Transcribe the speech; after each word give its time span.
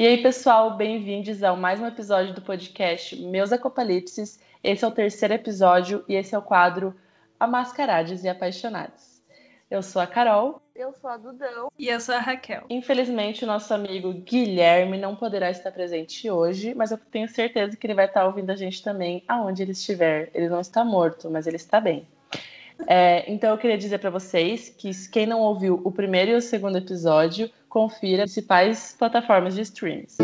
E 0.00 0.06
aí, 0.06 0.22
pessoal, 0.22 0.78
bem-vindos 0.78 1.42
a 1.42 1.54
mais 1.54 1.78
um 1.78 1.86
episódio 1.86 2.32
do 2.32 2.40
podcast 2.40 3.14
Meus 3.16 3.52
Acopalipses. 3.52 4.40
Esse 4.64 4.82
é 4.82 4.88
o 4.88 4.90
terceiro 4.90 5.34
episódio 5.34 6.02
e 6.08 6.14
esse 6.14 6.34
é 6.34 6.38
o 6.38 6.42
quadro 6.42 6.94
Amascarados 7.38 8.24
e 8.24 8.28
Apaixonados. 8.30 9.20
Eu 9.70 9.82
sou 9.82 10.00
a 10.00 10.06
Carol. 10.06 10.62
Eu 10.74 10.94
sou 10.94 11.10
a 11.10 11.18
Dudão. 11.18 11.70
E 11.78 11.88
eu 11.88 12.00
sou 12.00 12.14
a 12.14 12.18
Raquel. 12.18 12.64
Infelizmente, 12.70 13.44
o 13.44 13.46
nosso 13.46 13.74
amigo 13.74 14.10
Guilherme 14.14 14.96
não 14.96 15.14
poderá 15.14 15.50
estar 15.50 15.70
presente 15.70 16.30
hoje, 16.30 16.72
mas 16.74 16.90
eu 16.90 16.96
tenho 16.96 17.28
certeza 17.28 17.76
que 17.76 17.86
ele 17.86 17.92
vai 17.92 18.06
estar 18.06 18.24
ouvindo 18.24 18.48
a 18.48 18.56
gente 18.56 18.82
também 18.82 19.22
aonde 19.28 19.60
ele 19.62 19.72
estiver. 19.72 20.30
Ele 20.32 20.48
não 20.48 20.60
está 20.60 20.82
morto, 20.82 21.28
mas 21.28 21.46
ele 21.46 21.56
está 21.56 21.78
bem. 21.78 22.08
É, 22.86 23.30
então 23.30 23.50
eu 23.50 23.58
queria 23.58 23.78
dizer 23.78 23.98
para 23.98 24.10
vocês 24.10 24.68
que 24.68 24.90
quem 25.08 25.26
não 25.26 25.40
ouviu 25.40 25.80
o 25.84 25.92
primeiro 25.92 26.32
e 26.32 26.34
o 26.34 26.40
segundo 26.40 26.78
episódio, 26.78 27.50
confira 27.68 28.24
as 28.24 28.32
principais 28.32 28.94
plataformas 28.98 29.54
de 29.54 29.62
streams. 29.62 30.16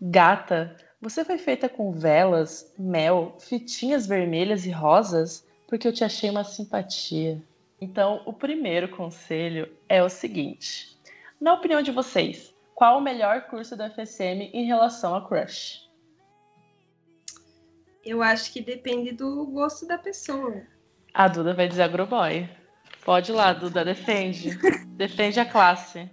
Gata, 0.00 0.76
você 1.00 1.24
foi 1.24 1.38
feita 1.38 1.68
com 1.68 1.92
velas, 1.92 2.72
mel, 2.78 3.36
fitinhas 3.38 4.06
vermelhas 4.06 4.66
e 4.66 4.70
rosas 4.70 5.46
porque 5.66 5.86
eu 5.86 5.92
te 5.92 6.02
achei 6.02 6.30
uma 6.30 6.44
simpatia. 6.44 7.40
Então, 7.80 8.22
o 8.24 8.32
primeiro 8.32 8.88
conselho 8.88 9.70
é 9.88 10.02
o 10.02 10.08
seguinte: 10.08 10.98
na 11.40 11.54
opinião 11.54 11.82
de 11.82 11.92
vocês, 11.92 12.54
qual 12.74 12.98
o 12.98 13.02
melhor 13.02 13.42
curso 13.42 13.76
da 13.76 13.90
FSM 13.90 14.50
em 14.52 14.64
relação 14.64 15.14
a 15.14 15.26
crush? 15.26 15.88
Eu 18.04 18.22
acho 18.22 18.52
que 18.52 18.60
depende 18.60 19.12
do 19.12 19.44
gosto 19.46 19.86
da 19.86 19.98
pessoa. 19.98 20.62
A 21.14 21.28
Duda 21.28 21.54
vai 21.54 21.68
dizer 21.68 21.82
agroboy. 21.82 22.48
Pode 23.04 23.32
ir 23.32 23.34
lá, 23.34 23.52
Duda, 23.52 23.84
defende. 23.84 24.50
defende 24.96 25.40
a 25.40 25.46
classe. 25.46 26.10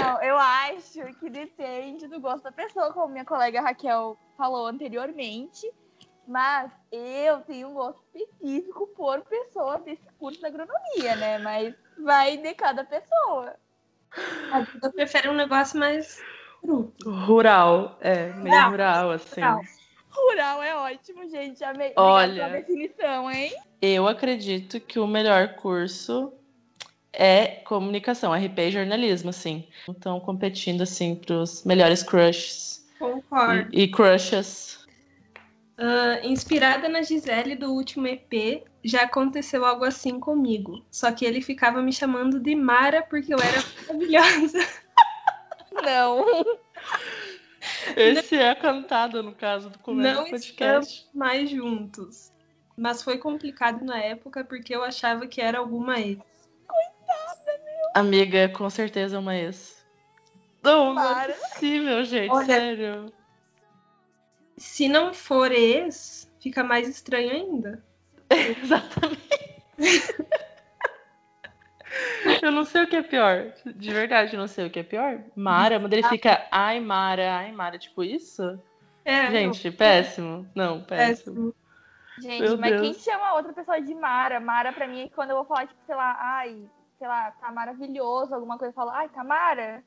Não, 0.00 0.22
eu 0.22 0.36
acho 0.36 1.00
que 1.18 1.30
depende 1.30 2.06
do 2.08 2.20
gosto 2.20 2.44
da 2.44 2.52
pessoa, 2.52 2.92
como 2.92 3.12
minha 3.12 3.24
colega 3.24 3.60
Raquel 3.60 4.16
falou 4.36 4.66
anteriormente. 4.66 5.70
Mas 6.26 6.70
eu 6.92 7.40
tenho 7.40 7.68
um 7.68 7.74
gosto 7.74 8.02
específico 8.14 8.86
por 8.88 9.22
pessoa 9.22 9.78
desse 9.78 10.02
curso 10.18 10.38
de 10.38 10.46
agronomia, 10.46 11.16
né? 11.16 11.38
Mas 11.38 11.74
vai 12.04 12.36
de 12.36 12.54
cada 12.54 12.84
pessoa. 12.84 13.54
A 14.52 14.60
Duda 14.60 14.92
prefere 14.92 15.28
um 15.28 15.34
negócio 15.34 15.78
mais 15.78 16.22
rural, 17.04 17.96
é, 18.00 18.32
meio 18.34 18.44
rural, 18.44 18.70
rural 18.70 19.10
assim. 19.12 19.40
Rural. 19.40 19.62
Rural 20.10 20.62
é 20.62 20.74
ótimo, 20.74 21.28
gente. 21.28 21.62
Amei. 21.64 21.92
Olha, 21.96 22.46
a 22.46 22.48
definição, 22.48 23.30
hein? 23.30 23.52
Eu 23.80 24.08
acredito 24.08 24.80
que 24.80 24.98
o 24.98 25.06
melhor 25.06 25.54
curso 25.54 26.32
é 27.12 27.46
comunicação, 27.64 28.32
RP 28.32 28.58
e 28.58 28.70
jornalismo, 28.70 29.30
assim. 29.30 29.66
Estão 29.88 30.20
competindo, 30.20 30.82
assim, 30.82 31.14
para 31.14 31.36
os 31.36 31.64
melhores 31.64 32.02
crushes. 32.02 32.86
Concordo. 32.98 33.68
E, 33.72 33.82
e 33.82 33.90
crushes. 33.90 34.78
Uh, 35.78 36.26
inspirada 36.26 36.88
na 36.88 37.02
Gisele 37.02 37.54
do 37.54 37.72
último 37.72 38.08
EP, 38.08 38.64
já 38.82 39.02
aconteceu 39.02 39.64
algo 39.64 39.84
assim 39.84 40.18
comigo. 40.18 40.84
Só 40.90 41.12
que 41.12 41.24
ele 41.24 41.40
ficava 41.40 41.80
me 41.80 41.92
chamando 41.92 42.40
de 42.40 42.54
Mara 42.56 43.02
porque 43.02 43.32
eu 43.32 43.38
era 43.38 43.62
maravilhosa. 43.86 44.58
Não. 45.84 46.24
Esse 47.96 48.36
é 48.36 48.54
cantado, 48.54 49.22
no 49.22 49.34
caso 49.34 49.70
do 49.70 49.78
começo 49.78 50.14
Não 50.14 50.24
do 50.24 50.30
podcast. 50.30 50.94
Estamos 50.94 51.10
mais 51.14 51.50
juntos. 51.50 52.32
Mas 52.76 53.02
foi 53.02 53.18
complicado 53.18 53.84
na 53.84 53.98
época 53.98 54.44
porque 54.44 54.74
eu 54.74 54.84
achava 54.84 55.26
que 55.26 55.40
era 55.40 55.58
alguma 55.58 55.98
ex. 55.98 56.18
Coitada, 56.66 57.60
meu. 57.64 57.90
Amiga, 57.94 58.48
com 58.50 58.70
certeza 58.70 59.16
é 59.16 59.18
uma 59.18 59.36
ex. 59.36 59.84
Não, 60.62 60.94
não 60.94 61.20
é 61.20 61.32
possível, 61.32 62.04
gente. 62.04 62.30
Olha, 62.30 62.46
sério. 62.46 63.12
Se 64.56 64.88
não 64.88 65.12
for 65.12 65.50
ex, 65.50 66.30
fica 66.40 66.62
mais 66.62 66.88
estranho 66.88 67.30
ainda. 67.30 67.84
Exatamente. 68.30 69.18
eu 72.42 72.50
não 72.50 72.64
sei 72.64 72.82
o 72.82 72.86
que 72.86 72.96
é 72.96 73.02
pior. 73.02 73.52
De 73.64 73.92
verdade, 73.92 74.34
eu 74.34 74.40
não 74.40 74.46
sei 74.46 74.66
o 74.66 74.70
que 74.70 74.80
é 74.80 74.82
pior. 74.82 75.20
Mara, 75.34 75.78
mas 75.78 75.92
ele 75.92 76.02
fica, 76.04 76.46
ai, 76.50 76.80
Mara, 76.80 77.36
ai, 77.36 77.52
Mara, 77.52 77.78
tipo 77.78 78.02
isso? 78.04 78.58
É, 79.04 79.30
gente, 79.30 79.70
não. 79.70 79.76
péssimo. 79.76 80.50
Não, 80.54 80.82
péssimo. 80.82 81.34
péssimo. 81.34 81.54
Gente, 82.20 82.42
Meu 82.42 82.58
mas 82.58 82.70
Deus. 82.72 82.82
quem 82.82 82.94
chama 82.94 83.34
outra 83.34 83.52
pessoa 83.52 83.80
de 83.80 83.94
Mara? 83.94 84.40
Mara, 84.40 84.72
pra 84.72 84.88
mim, 84.88 85.02
é 85.02 85.08
quando 85.08 85.30
eu 85.30 85.36
vou 85.36 85.44
falar, 85.44 85.66
tipo, 85.66 85.80
sei 85.86 85.94
lá, 85.94 86.16
ai, 86.20 86.68
sei 86.98 87.06
lá, 87.06 87.30
tá 87.32 87.50
maravilhoso, 87.52 88.34
alguma 88.34 88.58
coisa, 88.58 88.70
eu 88.70 88.74
falo, 88.74 88.90
ai, 88.90 89.08
Tamara. 89.08 89.84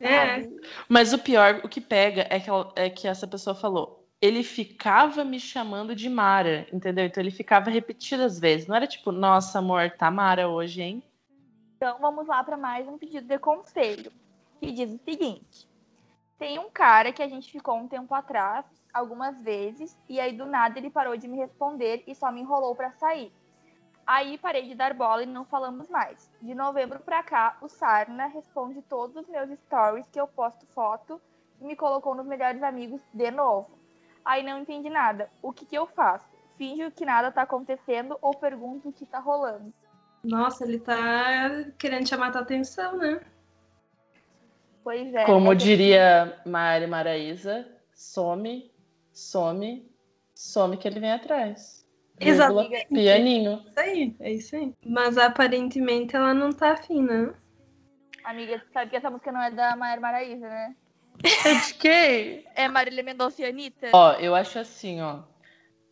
É. 0.00 0.46
Mas 0.88 1.12
o 1.12 1.18
pior, 1.18 1.60
o 1.64 1.68
que 1.68 1.80
pega 1.80 2.26
é 2.30 2.38
que, 2.38 2.48
ela, 2.48 2.72
é 2.76 2.90
que 2.90 3.08
essa 3.08 3.26
pessoa 3.26 3.54
falou. 3.54 4.05
Ele 4.20 4.42
ficava 4.42 5.24
me 5.24 5.38
chamando 5.38 5.94
de 5.94 6.08
Mara, 6.08 6.66
entendeu? 6.72 7.04
Então 7.04 7.22
ele 7.22 7.30
ficava 7.30 7.70
repetidas 7.70 8.38
vezes. 8.38 8.66
Não 8.66 8.76
era 8.76 8.86
tipo, 8.86 9.12
nossa, 9.12 9.58
amor, 9.58 9.90
tá 9.90 10.10
Mara 10.10 10.48
hoje, 10.48 10.82
hein? 10.82 11.02
Então 11.76 11.98
vamos 12.00 12.26
lá 12.26 12.42
para 12.42 12.56
mais 12.56 12.88
um 12.88 12.96
pedido 12.96 13.26
de 13.26 13.38
conselho. 13.38 14.10
Que 14.58 14.72
diz 14.72 14.90
o 14.90 14.98
seguinte: 15.04 15.68
tem 16.38 16.58
um 16.58 16.70
cara 16.70 17.12
que 17.12 17.22
a 17.22 17.28
gente 17.28 17.50
ficou 17.50 17.76
um 17.76 17.88
tempo 17.88 18.14
atrás, 18.14 18.64
algumas 18.92 19.38
vezes, 19.42 19.96
e 20.08 20.18
aí 20.18 20.32
do 20.32 20.46
nada 20.46 20.78
ele 20.78 20.90
parou 20.90 21.16
de 21.16 21.28
me 21.28 21.36
responder 21.36 22.02
e 22.06 22.14
só 22.14 22.32
me 22.32 22.40
enrolou 22.40 22.74
para 22.74 22.92
sair. 22.92 23.32
Aí 24.06 24.38
parei 24.38 24.68
de 24.68 24.74
dar 24.74 24.94
bola 24.94 25.22
e 25.22 25.26
não 25.26 25.44
falamos 25.44 25.88
mais. 25.88 26.30
De 26.40 26.54
novembro 26.54 27.00
pra 27.00 27.22
cá, 27.22 27.58
o 27.60 27.68
Sarna 27.68 28.26
responde 28.26 28.80
todos 28.82 29.16
os 29.16 29.28
meus 29.28 29.50
stories 29.60 30.08
que 30.10 30.20
eu 30.20 30.28
posto 30.28 30.64
foto 30.66 31.20
e 31.60 31.64
me 31.64 31.74
colocou 31.74 32.14
nos 32.14 32.26
melhores 32.26 32.62
amigos 32.62 33.00
de 33.12 33.30
novo. 33.30 33.76
Aí 34.26 34.42
não 34.42 34.58
entendi 34.58 34.90
nada. 34.90 35.30
O 35.40 35.52
que, 35.52 35.64
que 35.64 35.78
eu 35.78 35.86
faço? 35.86 36.26
Finjo 36.58 36.90
que 36.90 37.06
nada 37.06 37.30
tá 37.30 37.42
acontecendo 37.42 38.18
ou 38.20 38.34
pergunto 38.34 38.88
o 38.88 38.92
que 38.92 39.06
tá 39.06 39.20
rolando? 39.20 39.72
Nossa, 40.24 40.64
ele 40.64 40.80
tá 40.80 41.64
querendo 41.78 42.08
chamar 42.08 42.32
tua 42.32 42.40
atenção, 42.40 42.96
né? 42.96 43.20
Pois 44.82 45.14
é. 45.14 45.24
Como 45.24 45.50
né? 45.50 45.54
diria 45.54 46.42
Mari 46.44 46.88
Maraísa, 46.88 47.68
some, 47.94 48.68
some, 49.12 49.88
some 50.34 50.76
que 50.76 50.88
ele 50.88 50.98
vem 50.98 51.12
atrás. 51.12 51.86
Exatamente. 52.18 52.88
Pianinho. 52.88 53.62
Isso 53.68 53.80
aí, 53.80 54.16
é 54.18 54.32
isso 54.32 54.56
aí. 54.56 54.74
Mas 54.84 55.16
aparentemente 55.18 56.16
ela 56.16 56.34
não 56.34 56.50
tá 56.50 56.72
afim, 56.72 57.02
né? 57.02 57.32
Amiga, 58.24 58.58
tu 58.58 58.72
sabe 58.72 58.90
que 58.90 58.96
essa 58.96 59.10
música 59.10 59.30
não 59.30 59.40
é 59.40 59.52
da 59.52 59.76
Maíra 59.76 60.00
Maraíza, 60.00 60.48
né? 60.48 60.74
É 61.22 61.54
de 61.66 61.74
quem? 61.74 62.44
É 62.54 62.68
Marília 62.68 63.02
Mendonça 63.02 63.42
e 63.42 63.44
Anitta. 63.44 63.88
Ó, 63.92 64.12
eu 64.14 64.34
acho 64.34 64.58
assim, 64.58 65.00
ó. 65.00 65.20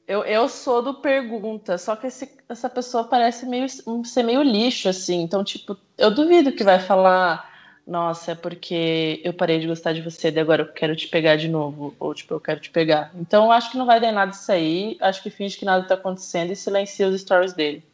Eu, 0.06 0.22
eu 0.24 0.48
sou 0.48 0.82
do 0.82 0.94
pergunta, 0.94 1.78
só 1.78 1.96
que 1.96 2.06
esse, 2.06 2.30
essa 2.48 2.68
pessoa 2.68 3.04
parece 3.04 3.46
meio, 3.46 3.66
ser 4.04 4.22
meio 4.22 4.42
lixo, 4.42 4.88
assim. 4.88 5.22
Então, 5.22 5.42
tipo, 5.42 5.76
eu 5.96 6.10
duvido 6.10 6.52
que 6.52 6.62
vai 6.62 6.78
falar 6.78 7.50
nossa, 7.86 8.32
é 8.32 8.34
porque 8.34 9.20
eu 9.22 9.34
parei 9.34 9.60
de 9.60 9.66
gostar 9.66 9.92
de 9.92 10.00
você 10.00 10.30
e 10.30 10.40
agora 10.40 10.62
eu 10.62 10.72
quero 10.72 10.96
te 10.96 11.06
pegar 11.06 11.36
de 11.36 11.48
novo, 11.48 11.94
ou 11.98 12.14
tipo, 12.14 12.32
eu 12.32 12.40
quero 12.40 12.58
te 12.58 12.70
pegar. 12.70 13.10
Então, 13.14 13.52
acho 13.52 13.70
que 13.70 13.76
não 13.76 13.84
vai 13.84 14.00
dar 14.00 14.10
nada 14.10 14.32
isso 14.32 14.50
aí, 14.50 14.96
acho 15.00 15.22
que 15.22 15.28
finge 15.28 15.58
que 15.58 15.66
nada 15.66 15.86
tá 15.86 15.94
acontecendo 15.94 16.50
e 16.50 16.56
silencia 16.56 17.06
os 17.06 17.20
stories 17.20 17.52
dele. 17.52 17.84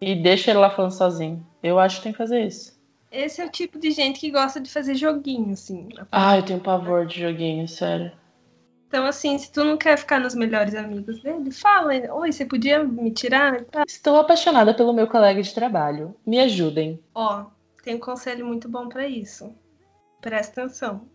E 0.00 0.14
deixa 0.14 0.50
ele 0.50 0.60
lá 0.60 0.70
falando 0.70 0.92
sozinho. 0.92 1.44
Eu 1.62 1.78
acho 1.78 1.96
que 1.96 2.02
tem 2.04 2.12
que 2.12 2.18
fazer 2.18 2.40
isso. 2.46 2.75
Esse 3.10 3.40
é 3.40 3.46
o 3.46 3.50
tipo 3.50 3.78
de 3.78 3.90
gente 3.90 4.20
que 4.20 4.30
gosta 4.30 4.60
de 4.60 4.70
fazer 4.70 4.94
joguinho, 4.94 5.52
assim. 5.52 5.88
Ah, 6.10 6.36
eu 6.36 6.44
tenho 6.44 6.60
pavor 6.60 7.06
de 7.06 7.20
joguinho, 7.20 7.66
sério. 7.68 8.12
Então, 8.88 9.04
assim, 9.04 9.36
se 9.38 9.50
tu 9.50 9.64
não 9.64 9.76
quer 9.76 9.98
ficar 9.98 10.20
nos 10.20 10.34
melhores 10.34 10.74
amigos 10.74 11.20
dele, 11.20 11.50
fala. 11.50 11.92
Oi, 12.14 12.32
você 12.32 12.44
podia 12.44 12.84
me 12.84 13.10
tirar? 13.10 13.64
Estou 13.86 14.16
apaixonada 14.16 14.72
pelo 14.74 14.92
meu 14.92 15.06
colega 15.06 15.42
de 15.42 15.52
trabalho. 15.52 16.14
Me 16.24 16.38
ajudem. 16.40 17.00
Ó, 17.14 17.46
tem 17.82 17.96
um 17.96 18.00
conselho 18.00 18.46
muito 18.46 18.68
bom 18.68 18.88
para 18.88 19.06
isso. 19.06 19.54
Presta 20.20 20.62
atenção. 20.62 21.08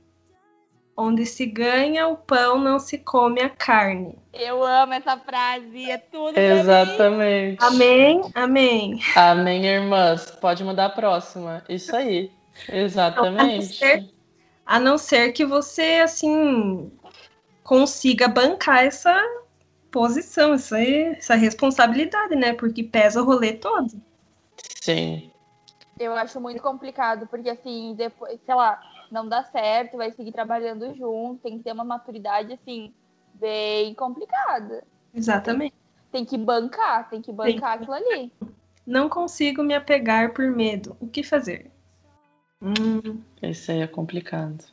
Onde 0.95 1.25
se 1.25 1.45
ganha 1.45 2.07
o 2.07 2.17
pão, 2.17 2.59
não 2.59 2.77
se 2.77 2.97
come 2.97 3.41
a 3.41 3.49
carne. 3.49 4.17
Eu 4.33 4.63
amo 4.63 4.93
essa 4.93 5.17
frase, 5.17 5.89
é 5.89 5.97
tudo. 5.97 6.37
Exatamente. 6.37 7.63
Amém, 7.63 8.21
amém. 8.35 8.99
Amém, 9.15 9.65
irmãs. 9.65 10.31
Pode 10.31 10.63
mandar 10.63 10.87
a 10.87 10.89
próxima. 10.89 11.63
Isso 11.69 11.95
aí. 11.95 12.31
Exatamente. 12.69 13.83
A 13.83 13.87
não, 13.87 14.01
ser, 14.01 14.09
a 14.65 14.79
não 14.79 14.97
ser 14.97 15.31
que 15.31 15.45
você, 15.45 16.01
assim, 16.03 16.91
consiga 17.63 18.27
bancar 18.27 18.85
essa 18.85 19.17
posição, 19.89 20.53
essa, 20.53 20.79
essa 20.79 21.35
responsabilidade, 21.35 22.35
né? 22.35 22.53
Porque 22.53 22.83
pesa 22.83 23.21
o 23.21 23.25
rolê 23.25 23.53
todo. 23.53 23.91
Sim 24.81 25.31
eu 26.03 26.13
acho 26.15 26.41
muito 26.41 26.61
complicado, 26.61 27.27
porque 27.27 27.49
assim, 27.49 27.93
depois, 27.95 28.39
sei 28.45 28.55
lá, 28.55 28.81
não 29.11 29.27
dá 29.27 29.43
certo, 29.43 29.97
vai 29.97 30.11
seguir 30.11 30.31
trabalhando 30.31 30.95
junto, 30.95 31.41
tem 31.43 31.57
que 31.57 31.63
ter 31.65 31.73
uma 31.73 31.83
maturidade, 31.83 32.53
assim, 32.53 32.93
bem 33.33 33.93
complicada. 33.93 34.83
Exatamente. 35.13 35.75
Tem, 36.11 36.23
tem 36.23 36.25
que 36.25 36.37
bancar, 36.37 37.09
tem 37.09 37.21
que 37.21 37.31
bancar 37.31 37.77
tem. 37.77 37.81
aquilo 37.81 37.93
ali. 37.93 38.31
Não 38.87 39.09
consigo 39.09 39.61
me 39.61 39.75
apegar 39.75 40.33
por 40.33 40.49
medo. 40.49 40.95
O 40.99 41.07
que 41.07 41.23
fazer? 41.23 41.69
Hum. 42.61 43.21
Esse 43.41 43.71
aí 43.71 43.81
é 43.81 43.87
complicado. 43.87 44.63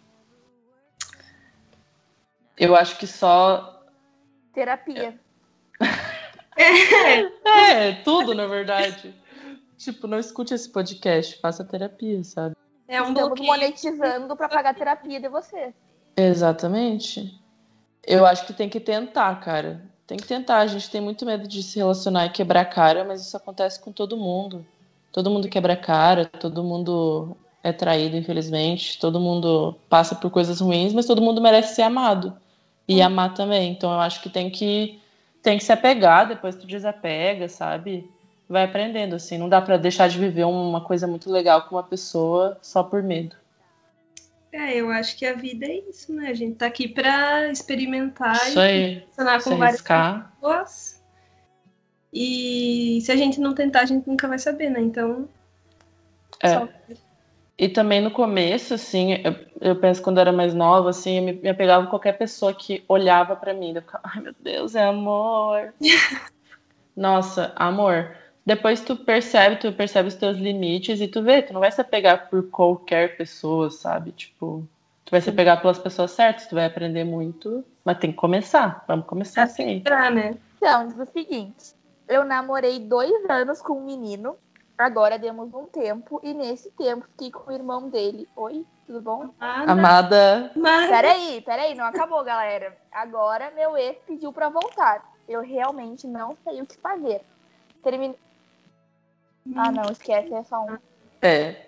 Eu 2.57 2.77
acho 2.77 2.99
que 2.99 3.07
só. 3.07 3.83
Terapia. 4.53 5.19
É, 6.57 7.93
tudo, 8.03 8.35
na 8.35 8.47
verdade. 8.47 9.15
tipo, 9.77 10.09
não 10.09 10.19
escute 10.19 10.53
esse 10.55 10.69
podcast, 10.69 11.41
faça 11.41 11.65
terapia, 11.65 12.23
sabe? 12.25 12.57
É 12.89 13.03
um 13.03 13.09
Estamos 13.09 13.39
bloqueio. 13.39 13.47
monetizando 13.47 14.35
pra 14.35 14.49
pagar 14.49 14.75
terapia 14.75 15.21
de 15.21 15.29
vocês. 15.29 15.75
Exatamente. 16.17 17.39
Eu 18.07 18.25
acho 18.25 18.47
que 18.47 18.55
tem 18.55 18.69
que 18.69 18.81
tentar, 18.81 19.39
cara. 19.41 19.83
Tem 20.07 20.17
que 20.17 20.27
tentar. 20.27 20.59
A 20.59 20.67
gente 20.67 20.91
tem 20.91 21.01
muito 21.01 21.27
medo 21.27 21.47
de 21.47 21.63
se 21.63 21.79
relacionar 21.79 22.27
e 22.27 22.31
quebrar 22.31 22.63
a 22.63 22.65
cara, 22.65 23.05
mas 23.05 23.21
isso 23.21 23.37
acontece 23.37 23.79
com 23.79 23.93
todo 23.93 24.17
mundo. 24.17 24.67
Todo 25.13 25.31
mundo 25.31 25.49
quebra 25.49 25.75
a 25.75 25.77
cara, 25.77 26.25
todo 26.25 26.65
mundo 26.65 27.37
é 27.63 27.73
traído, 27.73 28.17
infelizmente. 28.17 28.99
Todo 28.99 29.21
mundo 29.21 29.77
passa 29.89 30.15
por 30.15 30.31
coisas 30.31 30.61
ruins, 30.61 30.95
mas 30.95 31.07
todo 31.07 31.21
mundo 31.21 31.43
merece 31.43 31.75
ser 31.75 31.83
amado. 31.83 32.35
E 32.89 33.03
amar 33.03 33.35
também. 33.35 33.71
Então 33.71 33.93
eu 33.93 34.01
acho 34.01 34.23
que 34.23 34.31
tem 34.31 34.49
que 34.49 34.99
tem 35.43 35.59
que 35.59 35.65
se 35.65 35.73
apegar, 35.73 36.27
depois 36.27 36.57
tu 36.57 36.67
desapega, 36.67 37.49
sabe? 37.49 38.11
Vai 38.49 38.65
aprendendo 38.65 39.15
assim, 39.15 39.37
não 39.37 39.49
dá 39.49 39.61
pra 39.61 39.77
deixar 39.77 40.09
de 40.09 40.19
viver 40.19 40.45
uma 40.45 40.81
coisa 40.81 41.07
muito 41.07 41.31
legal 41.31 41.63
com 41.63 41.75
uma 41.77 41.83
pessoa 41.83 42.59
só 42.63 42.83
por 42.83 43.03
medo. 43.03 43.37
É, 44.51 44.75
eu 44.77 44.91
acho 44.91 45.17
que 45.17 45.27
a 45.27 45.35
vida 45.35 45.67
é 45.67 45.81
isso, 45.91 46.13
né? 46.15 46.29
A 46.31 46.35
gente 46.35 46.57
tá 46.57 46.67
aqui 46.67 46.89
pra 46.89 47.49
experimentar 47.51 48.35
Isso 48.49 48.59
e 48.61 49.03
se 49.11 49.17
com 49.45 49.57
várias 49.59 49.61
arriscar. 49.61 50.33
pessoas. 50.41 51.03
E 52.13 53.01
se 53.03 53.13
a 53.13 53.17
gente 53.17 53.39
não 53.39 53.55
tentar, 53.55 53.81
a 53.83 53.85
gente 53.85 54.09
nunca 54.09 54.27
vai 54.27 54.39
saber, 54.39 54.71
né? 54.71 54.81
Então. 54.81 55.29
É. 56.41 56.55
só- 56.55 56.69
E 57.59 57.69
também 57.69 58.01
no 58.01 58.11
começo, 58.11 58.73
assim, 58.73 59.15
eu, 59.23 59.35
eu 59.61 59.77
penso 59.77 60.01
quando 60.01 60.17
eu 60.17 60.23
era 60.23 60.33
mais 60.33 60.55
nova, 60.55 60.89
assim, 60.91 61.19
eu 61.19 61.23
me, 61.23 61.33
me 61.35 61.49
apegava 61.51 61.85
a 61.85 61.91
qualquer 61.91 62.17
pessoa 62.17 62.55
que 62.55 62.83
olhava 62.89 63.37
pra 63.37 63.53
mim. 63.53 63.75
Eu 63.75 63.83
ficava, 63.83 64.09
ai 64.09 64.23
meu 64.23 64.35
Deus, 64.41 64.75
é 64.75 64.85
amor. 64.85 65.75
Nossa, 66.97 67.53
amor. 67.55 68.17
Depois 68.49 68.81
tu 68.81 68.97
percebe, 68.97 69.57
tu 69.57 69.71
percebe 69.75 70.09
os 70.09 70.15
teus 70.15 70.39
limites 70.39 71.03
e 71.03 71.07
tu 71.07 71.23
vê, 71.23 71.43
tu 71.43 71.53
não 71.53 71.61
vai 71.61 71.71
se 71.71 71.83
apegar 71.83 72.31
por 72.31 72.49
qualquer 72.49 73.15
pessoa, 73.15 73.71
sabe? 73.71 74.11
Tipo, 74.13 74.67
tu 75.05 75.11
vai 75.11 75.21
se 75.21 75.29
apegar 75.29 75.61
pelas 75.61 75.79
pessoas 75.79 76.13
certas, 76.13 76.47
tu 76.47 76.55
vai 76.55 76.65
aprender 76.65 77.05
muito, 77.05 77.63
mas 77.85 77.99
tem 77.99 78.11
que 78.11 78.17
começar. 78.17 78.83
Vamos 78.89 79.05
começar 79.05 79.43
Assim, 79.43 79.65
assim. 79.65 79.81
pra, 79.81 80.09
né? 80.09 80.35
Então, 80.57 80.87
diz 80.87 80.99
o 80.99 81.05
seguinte: 81.13 81.75
eu 82.09 82.25
namorei 82.25 82.79
dois 82.81 83.13
anos 83.29 83.61
com 83.61 83.75
um 83.75 83.85
menino, 83.85 84.35
agora 84.79 85.19
demos 85.19 85.53
um 85.53 85.67
tempo, 85.67 86.19
e 86.25 86.33
nesse 86.33 86.71
tempo 86.71 87.07
fiquei 87.13 87.31
com 87.31 87.51
o 87.51 87.55
irmão 87.55 87.91
dele. 87.91 88.27
Oi, 88.35 88.65
tudo 88.87 89.03
bom? 89.03 89.29
Amada, 89.39 90.51
mas 90.57 90.89
Peraí, 90.89 91.43
peraí, 91.43 91.75
não 91.75 91.85
acabou, 91.85 92.25
galera. 92.25 92.75
Agora 92.91 93.53
meu 93.55 93.77
ex 93.77 93.99
pediu 94.07 94.33
pra 94.33 94.49
voltar. 94.49 95.05
Eu 95.29 95.43
realmente 95.43 96.07
não 96.07 96.35
sei 96.43 96.63
o 96.63 96.67
que 96.67 96.79
fazer. 96.79 97.21
Termin... 97.83 98.15
Ah, 99.57 99.73
não, 99.73 99.91
esquece, 99.91 100.33
é 100.35 100.43
só 100.45 100.65
um. 100.65 100.79
é. 101.23 101.67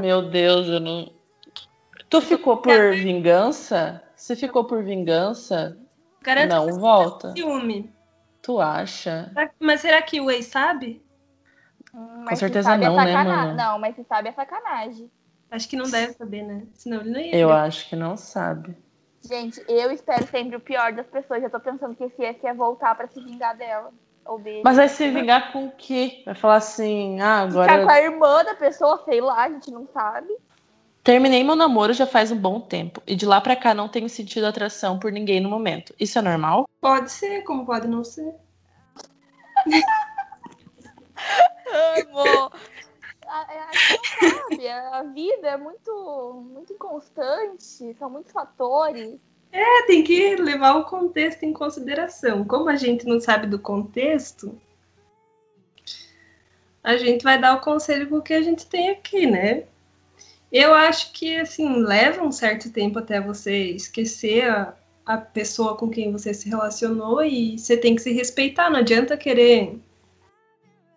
Meu 0.00 0.22
Deus, 0.28 0.68
eu 0.68 0.80
não. 0.80 1.10
Tu 2.08 2.20
ficou 2.20 2.58
por 2.58 2.92
vingança? 2.92 4.02
Se 4.16 4.36
ficou 4.36 4.64
por 4.64 4.82
vingança, 4.82 5.76
garanto 6.22 6.50
não 6.50 6.66
que 6.66 6.78
volta. 6.78 7.28
é 7.28 7.32
ciúme. 7.32 7.92
Tu 8.42 8.60
acha? 8.60 9.32
Mas 9.58 9.80
será 9.80 10.02
que 10.02 10.20
o 10.20 10.30
ex 10.30 10.46
sabe? 10.46 11.02
Hum, 11.94 12.24
mas 12.24 12.38
se 12.38 12.40
certeza 12.40 12.70
sabe 12.70 12.84
é 12.84 12.88
não, 12.88 12.96
né, 12.96 13.12
sacana- 13.12 13.36
mano? 13.46 13.54
Não, 13.56 13.78
mas 13.78 13.96
se 13.96 14.04
sabe 14.04 14.28
é 14.28 14.32
sacanagem. 14.32 15.10
Acho 15.50 15.68
que 15.68 15.76
não 15.76 15.88
deve 15.90 16.12
saber, 16.14 16.42
né? 16.42 16.66
Senão 16.74 17.00
ele 17.00 17.10
não 17.10 17.20
ia. 17.20 17.36
Eu 17.36 17.52
acho 17.52 17.88
que 17.88 17.96
não 17.96 18.16
sabe. 18.16 18.76
Gente, 19.22 19.64
eu 19.68 19.90
espero 19.90 20.26
sempre 20.26 20.56
o 20.56 20.60
pior 20.60 20.92
das 20.92 21.06
pessoas. 21.06 21.40
Já 21.40 21.48
tô 21.48 21.58
pensando 21.60 21.94
que 21.94 22.04
esse 22.04 22.22
ex 22.22 22.38
quer 22.40 22.54
voltar 22.54 22.94
pra 22.94 23.06
se 23.08 23.20
vingar 23.20 23.56
dela. 23.56 23.90
Mas 24.64 24.76
vai 24.76 24.88
se 24.88 25.10
vingar 25.10 25.52
com 25.52 25.66
o 25.66 25.72
quê? 25.72 26.22
Vai 26.24 26.34
falar 26.34 26.56
assim, 26.56 27.20
ah, 27.20 27.46
Ficar 27.46 27.66
com 27.66 27.72
agora 27.72 27.92
a 27.92 28.00
irmã 28.00 28.44
da 28.44 28.54
pessoa, 28.54 29.02
sei 29.04 29.20
lá, 29.20 29.44
a 29.44 29.48
gente 29.50 29.70
não 29.70 29.86
sabe. 29.92 30.34
terminei 31.02 31.44
meu 31.44 31.54
namoro 31.54 31.92
já 31.92 32.06
faz 32.06 32.30
um 32.32 32.36
bom 32.36 32.58
tempo. 32.60 33.02
E 33.06 33.14
de 33.14 33.26
lá 33.26 33.40
pra 33.40 33.54
cá 33.54 33.74
não 33.74 33.88
tenho 33.88 34.08
sentido 34.08 34.46
atração 34.46 34.98
por 34.98 35.12
ninguém 35.12 35.40
no 35.40 35.48
momento. 35.50 35.94
Isso 36.00 36.18
é 36.18 36.22
normal? 36.22 36.66
Pode 36.80 37.10
ser, 37.12 37.42
como 37.42 37.66
pode 37.66 37.86
não 37.86 38.02
ser. 38.02 38.34
Amo! 41.72 42.50
A, 43.26 43.40
a, 43.40 43.70
a 43.70 43.76
gente 43.76 43.94
não 43.96 44.04
sabe, 44.04 44.68
a 44.68 45.02
vida 45.02 45.48
é 45.48 45.56
muito, 45.56 46.44
muito 46.52 46.74
inconstante, 46.74 47.94
são 47.94 48.10
muitos 48.10 48.30
fatores. 48.30 49.18
É, 49.56 49.86
tem 49.86 50.02
que 50.02 50.34
levar 50.34 50.74
o 50.74 50.84
contexto 50.84 51.44
em 51.44 51.52
consideração. 51.52 52.44
Como 52.44 52.68
a 52.68 52.74
gente 52.74 53.06
não 53.06 53.20
sabe 53.20 53.46
do 53.46 53.56
contexto, 53.56 54.60
a 56.82 56.96
gente 56.96 57.22
vai 57.22 57.40
dar 57.40 57.54
o 57.56 57.60
conselho 57.60 58.08
com 58.08 58.16
o 58.16 58.22
que 58.22 58.34
a 58.34 58.42
gente 58.42 58.66
tem 58.66 58.90
aqui, 58.90 59.28
né? 59.28 59.62
Eu 60.50 60.74
acho 60.74 61.12
que, 61.12 61.36
assim, 61.36 61.84
leva 61.84 62.24
um 62.24 62.32
certo 62.32 62.68
tempo 62.72 62.98
até 62.98 63.20
você 63.20 63.70
esquecer 63.70 64.50
a, 64.50 64.74
a 65.06 65.18
pessoa 65.18 65.76
com 65.76 65.88
quem 65.88 66.10
você 66.10 66.34
se 66.34 66.48
relacionou 66.48 67.22
e 67.22 67.56
você 67.56 67.76
tem 67.76 67.94
que 67.94 68.02
se 68.02 68.12
respeitar. 68.12 68.68
Não 68.68 68.80
adianta 68.80 69.16
querer 69.16 69.78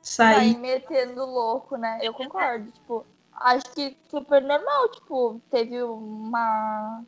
sair. 0.01 0.53
Sair 0.53 0.57
metendo 0.57 1.23
louco, 1.23 1.77
né? 1.77 1.99
Eu 2.01 2.11
concordo. 2.11 2.71
Tipo, 2.71 3.05
acho 3.33 3.71
que 3.75 3.95
super 4.09 4.41
normal. 4.41 4.89
Tipo, 4.89 5.39
teve 5.51 5.83
uma. 5.83 7.03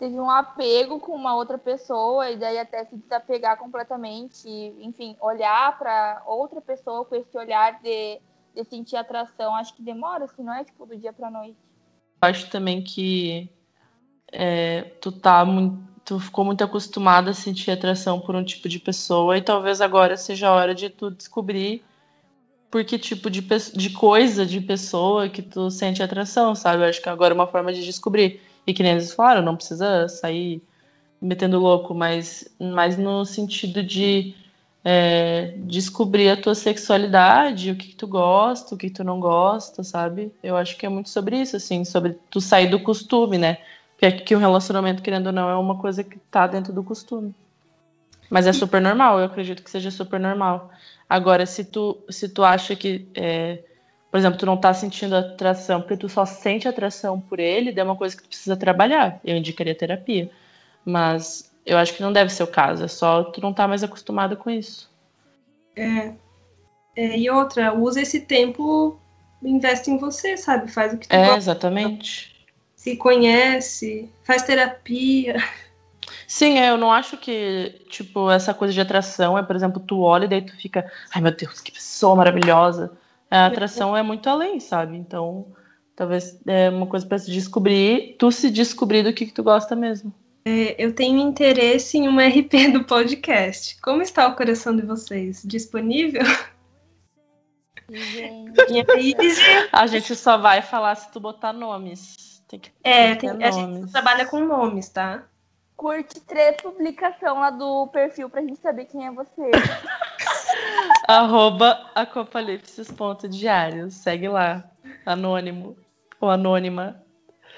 Teve 0.00 0.18
um 0.18 0.30
apego 0.30 0.98
com 0.98 1.14
uma 1.14 1.36
outra 1.36 1.58
pessoa 1.58 2.30
e 2.30 2.36
daí 2.36 2.58
até 2.58 2.86
se 2.86 2.96
desapegar 2.96 3.58
completamente. 3.58 4.48
Enfim, 4.80 5.14
olhar 5.20 5.78
pra 5.78 6.22
outra 6.24 6.58
pessoa 6.58 7.04
com 7.04 7.14
esse 7.14 7.36
olhar 7.36 7.82
de, 7.82 8.18
de 8.54 8.64
sentir 8.64 8.96
atração. 8.96 9.54
Acho 9.54 9.76
que 9.76 9.82
demora, 9.82 10.24
assim, 10.24 10.42
não 10.42 10.54
é 10.54 10.64
tipo 10.64 10.86
do 10.86 10.96
dia 10.96 11.12
pra 11.12 11.30
noite. 11.30 11.58
Acho 12.22 12.48
também 12.48 12.82
que 12.82 13.50
é, 14.32 14.84
tu 15.02 15.12
tá. 15.12 15.44
Tu 16.02 16.18
ficou 16.18 16.46
muito 16.46 16.64
acostumado 16.64 17.28
a 17.28 17.34
sentir 17.34 17.70
atração 17.70 18.22
por 18.22 18.34
um 18.34 18.42
tipo 18.42 18.70
de 18.70 18.78
pessoa 18.78 19.36
e 19.36 19.42
talvez 19.42 19.82
agora 19.82 20.16
seja 20.16 20.48
a 20.48 20.54
hora 20.54 20.74
de 20.74 20.88
tu 20.88 21.10
descobrir 21.10 21.84
por 22.70 22.82
que 22.86 22.98
tipo 22.98 23.28
de, 23.28 23.42
de 23.42 23.90
coisa, 23.90 24.46
de 24.46 24.62
pessoa 24.62 25.28
que 25.28 25.42
tu 25.42 25.70
sente 25.70 26.02
atração, 26.02 26.54
sabe? 26.54 26.84
Eu 26.84 26.88
acho 26.88 27.02
que 27.02 27.08
agora 27.10 27.34
é 27.34 27.36
uma 27.36 27.46
forma 27.46 27.70
de 27.70 27.84
descobrir. 27.84 28.40
E 28.66 28.74
que 28.74 28.82
nem 28.82 28.92
eles 28.92 29.12
falaram, 29.12 29.42
não 29.42 29.56
precisa 29.56 30.08
sair 30.08 30.62
metendo 31.20 31.58
louco, 31.58 31.94
mas, 31.94 32.48
mas 32.58 32.96
no 32.96 33.24
sentido 33.24 33.82
de 33.82 34.34
é, 34.84 35.54
descobrir 35.58 36.30
a 36.30 36.36
tua 36.36 36.54
sexualidade, 36.54 37.70
o 37.70 37.76
que, 37.76 37.88
que 37.88 37.96
tu 37.96 38.06
gosta, 38.06 38.74
o 38.74 38.78
que, 38.78 38.90
tu 38.90 39.04
não 39.04 39.20
gosta, 39.20 39.82
sabe? 39.82 40.32
Eu 40.42 40.56
acho 40.56 40.76
que 40.76 40.86
é 40.86 40.88
muito 40.88 41.10
sobre 41.10 41.40
isso, 41.40 41.56
assim, 41.56 41.84
sobre 41.84 42.18
tu 42.30 42.40
sair 42.40 42.68
do 42.68 42.80
costume, 42.80 43.36
né? 43.36 43.58
Porque 43.92 44.06
é 44.06 44.12
que 44.12 44.34
um 44.34 44.38
relacionamento, 44.38 45.02
querendo 45.02 45.26
ou 45.26 45.32
não, 45.32 45.50
é 45.50 45.56
uma 45.56 45.76
coisa 45.76 46.02
que 46.02 46.18
tá 46.30 46.46
dentro 46.46 46.72
do 46.72 46.82
costume. 46.82 47.34
Mas 48.30 48.46
é 48.46 48.52
super 48.52 48.80
normal, 48.80 49.18
eu 49.18 49.26
acredito 49.26 49.62
que 49.62 49.70
seja 49.70 49.90
super 49.90 50.18
normal. 50.18 50.70
Agora, 51.08 51.44
se 51.44 51.64
tu, 51.64 51.98
se 52.08 52.28
tu 52.28 52.42
acha 52.44 52.74
que, 52.76 53.06
é, 53.14 53.62
por 54.10 54.18
exemplo, 54.18 54.38
tu 54.38 54.46
não 54.46 54.56
tá 54.56 54.74
sentindo 54.74 55.14
atração 55.14 55.80
porque 55.80 55.96
tu 55.96 56.08
só 56.08 56.26
sente 56.26 56.66
atração 56.66 57.20
por 57.20 57.38
ele, 57.38 57.78
é 57.78 57.84
uma 57.84 57.96
coisa 57.96 58.16
que 58.16 58.22
tu 58.22 58.28
precisa 58.28 58.56
trabalhar. 58.56 59.20
Eu 59.24 59.36
indicaria 59.36 59.74
terapia. 59.74 60.30
Mas 60.84 61.52
eu 61.64 61.78
acho 61.78 61.94
que 61.94 62.02
não 62.02 62.12
deve 62.12 62.32
ser 62.32 62.42
o 62.42 62.48
caso, 62.48 62.84
é 62.84 62.88
só 62.88 63.22
tu 63.24 63.40
não 63.40 63.52
tá 63.52 63.68
mais 63.68 63.84
acostumado 63.84 64.36
com 64.36 64.50
isso. 64.50 64.90
É, 66.96 67.16
e 67.16 67.30
outra, 67.30 67.72
usa 67.72 68.00
esse 68.00 68.20
tempo, 68.20 68.98
investe 69.42 69.90
em 69.90 69.98
você, 69.98 70.36
sabe? 70.36 70.70
Faz 70.70 70.92
o 70.92 70.98
que 70.98 71.06
tu 71.06 71.14
É, 71.14 71.26
gosta, 71.26 71.36
exatamente. 71.38 72.34
se 72.74 72.96
conhece, 72.96 74.10
faz 74.24 74.42
terapia. 74.42 75.36
Sim, 76.26 76.58
é, 76.58 76.70
eu 76.70 76.78
não 76.78 76.90
acho 76.92 77.16
que, 77.16 77.84
tipo, 77.88 78.30
essa 78.30 78.52
coisa 78.52 78.72
de 78.74 78.80
atração 78.80 79.38
é, 79.38 79.42
por 79.42 79.54
exemplo, 79.54 79.80
tu 79.80 80.00
olha 80.00 80.24
e 80.24 80.28
daí 80.28 80.42
tu 80.42 80.56
fica, 80.56 80.90
ai 81.14 81.20
meu 81.20 81.34
Deus, 81.34 81.60
que 81.60 81.72
pessoa 81.72 82.16
maravilhosa. 82.16 82.92
A 83.30 83.46
atração 83.46 83.96
é 83.96 84.02
muito 84.02 84.28
além, 84.28 84.58
sabe? 84.58 84.96
Então, 84.96 85.52
talvez 85.94 86.40
é 86.46 86.68
uma 86.68 86.86
coisa 86.86 87.06
pra 87.06 87.18
se 87.18 87.30
descobrir, 87.30 88.16
tu 88.18 88.32
se 88.32 88.50
descobrir 88.50 89.02
do 89.02 89.12
que, 89.12 89.26
que 89.26 89.32
tu 89.32 89.42
gosta 89.42 89.76
mesmo. 89.76 90.12
É, 90.44 90.74
Eu 90.82 90.94
tenho 90.94 91.18
interesse 91.18 91.98
em 91.98 92.08
um 92.08 92.16
RP 92.18 92.72
do 92.72 92.84
podcast. 92.84 93.80
Como 93.80 94.02
está 94.02 94.26
o 94.26 94.34
coração 94.34 94.74
de 94.74 94.82
vocês? 94.82 95.42
Disponível? 95.44 96.24
Gente, 97.88 98.90
aí, 98.90 99.14
A 99.72 99.86
gente 99.86 100.14
só 100.16 100.36
vai 100.36 100.62
falar 100.62 100.94
se 100.96 101.10
tu 101.12 101.20
botar 101.20 101.52
nomes. 101.52 102.42
Tem 102.48 102.58
que, 102.58 102.72
é, 102.82 103.14
tem 103.14 103.36
ter 103.36 103.44
a 103.44 103.50
gente 103.50 103.70
nomes. 103.70 103.92
trabalha 103.92 104.26
com 104.26 104.40
nomes, 104.40 104.88
tá? 104.88 105.24
curte 105.80 106.20
três 106.20 106.58
publicações 106.58 107.32
lá 107.32 107.48
do 107.48 107.86
perfil 107.86 108.28
pra 108.28 108.42
gente 108.42 108.60
saber 108.60 108.84
quem 108.84 109.06
é 109.06 109.10
você. 109.10 109.50
Arroba 111.08 111.90
acopalipsis.diário. 111.94 113.90
Segue 113.90 114.28
lá. 114.28 114.64
Anônimo 115.04 115.76
ou 116.20 116.28
anônima. 116.28 117.02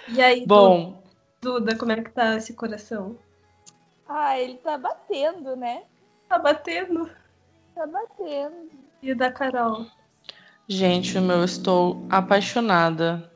E 0.09 0.21
aí, 0.21 0.47
Bom, 0.47 1.03
Duda, 1.41 1.77
como 1.77 1.91
é 1.91 2.01
que 2.01 2.11
tá 2.11 2.37
esse 2.37 2.55
coração? 2.55 3.19
Ah, 4.09 4.39
ele 4.39 4.59
tá 4.59 4.79
batendo, 4.79 5.57
né? 5.57 5.83
Tá 6.29 6.39
batendo. 6.39 7.11
Tá 7.75 7.87
batendo. 7.87 8.71
E 9.03 9.11
o 9.11 9.17
da 9.17 9.33
Carol? 9.33 9.87
Gente, 10.69 11.19
o 11.19 11.23
meu 11.23 11.45
estou 11.45 12.07
apaixonada. 12.09 13.29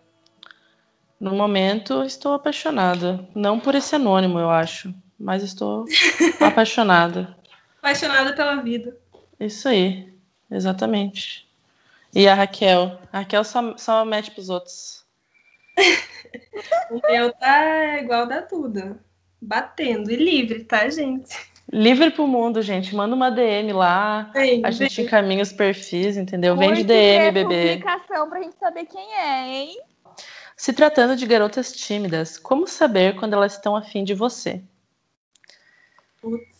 No 1.18 1.34
momento, 1.34 2.04
estou 2.04 2.34
apaixonada. 2.34 3.28
Não 3.34 3.58
por 3.58 3.74
esse 3.74 3.96
anônimo, 3.96 4.38
eu 4.38 4.50
acho. 4.50 4.94
Mas 5.18 5.42
estou 5.42 5.84
apaixonada. 6.40 7.36
Apaixonada 7.78 8.34
pela 8.34 8.56
vida. 8.62 8.96
Isso 9.38 9.68
aí, 9.68 10.12
exatamente. 10.50 11.46
E 12.14 12.26
a 12.26 12.34
Raquel? 12.34 12.98
A 13.12 13.18
Raquel 13.18 13.44
só, 13.44 13.76
só 13.76 14.04
mete 14.04 14.30
pros 14.30 14.48
outros. 14.48 15.04
O 16.90 17.00
meu 17.10 17.32
tá 17.32 17.98
igual 17.98 18.26
da 18.26 18.40
Duda. 18.40 18.98
Batendo 19.40 20.10
e 20.10 20.16
livre, 20.16 20.64
tá, 20.64 20.88
gente? 20.88 21.34
Livre 21.72 22.10
pro 22.10 22.26
mundo, 22.26 22.62
gente. 22.62 22.94
Manda 22.94 23.14
uma 23.14 23.30
DM 23.30 23.72
lá. 23.72 24.30
Vem, 24.32 24.64
A 24.64 24.70
gente 24.70 25.02
encaminha 25.02 25.42
os 25.42 25.52
perfis, 25.52 26.16
entendeu? 26.16 26.56
Vem 26.56 26.74
de 26.74 26.84
DM, 26.84 27.26
é 27.26 27.32
bebê. 27.32 27.78
publicação 27.78 28.28
pra 28.28 28.42
gente 28.42 28.56
saber 28.56 28.86
quem 28.86 29.14
é, 29.14 29.48
hein? 29.48 29.80
Se 30.56 30.72
tratando 30.72 31.16
de 31.16 31.26
garotas 31.26 31.72
tímidas, 31.72 32.38
como 32.38 32.66
saber 32.66 33.16
quando 33.16 33.34
elas 33.34 33.54
estão 33.54 33.76
afim 33.76 34.04
de 34.04 34.14
você? 34.14 34.62
Putz. 36.20 36.55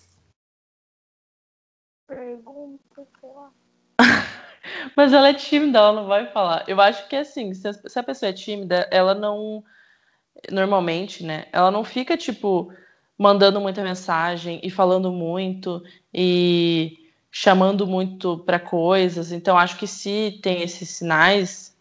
Pergunta, 2.06 3.06
sei 3.20 3.30
lá. 3.30 3.50
Mas 4.96 5.12
ela 5.12 5.28
é 5.28 5.34
tímida, 5.34 5.78
ela 5.78 5.92
não 5.92 6.06
vai 6.06 6.26
falar. 6.26 6.64
Eu 6.68 6.80
acho 6.80 7.08
que 7.08 7.16
assim, 7.16 7.52
se 7.54 7.68
a, 7.98 8.02
pessoa 8.02 8.30
é 8.30 8.32
tímida, 8.32 8.88
ela 8.90 9.14
não. 9.14 9.64
Normalmente, 10.50 11.24
né? 11.24 11.46
Ela 11.52 11.70
não 11.70 11.82
fica, 11.82 12.16
tipo, 12.16 12.72
mandando 13.18 13.60
muita 13.60 13.82
mensagem 13.82 14.60
e 14.62 14.70
falando 14.70 15.10
muito 15.10 15.82
e 16.12 17.10
chamando 17.30 17.86
muito 17.86 18.38
pra 18.38 18.60
coisas. 18.60 19.32
Então, 19.32 19.58
acho 19.58 19.78
que 19.78 19.86
se 19.86 20.38
tem 20.42 20.62
esses 20.62 20.90
sinais, 20.90 21.76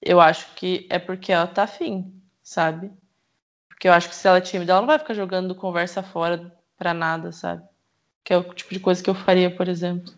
eu 0.00 0.20
acho 0.20 0.54
que 0.54 0.86
é 0.90 0.98
porque 0.98 1.32
ela 1.32 1.46
tá 1.46 1.64
afim, 1.64 2.12
sabe? 2.42 2.90
Porque 3.68 3.88
eu 3.88 3.92
acho 3.92 4.08
que 4.08 4.14
se 4.14 4.28
ela 4.28 4.38
é 4.38 4.40
tímida, 4.40 4.72
ela 4.72 4.80
não 4.82 4.88
vai 4.88 4.98
ficar 4.98 5.14
jogando 5.14 5.54
conversa 5.54 6.02
fora 6.02 6.52
pra 6.76 6.94
nada, 6.94 7.32
sabe? 7.32 7.64
Que 8.24 8.32
é 8.32 8.36
o 8.36 8.54
tipo 8.54 8.72
de 8.72 8.80
coisa 8.80 9.02
que 9.02 9.10
eu 9.10 9.14
faria, 9.14 9.54
por 9.54 9.68
exemplo. 9.68 10.12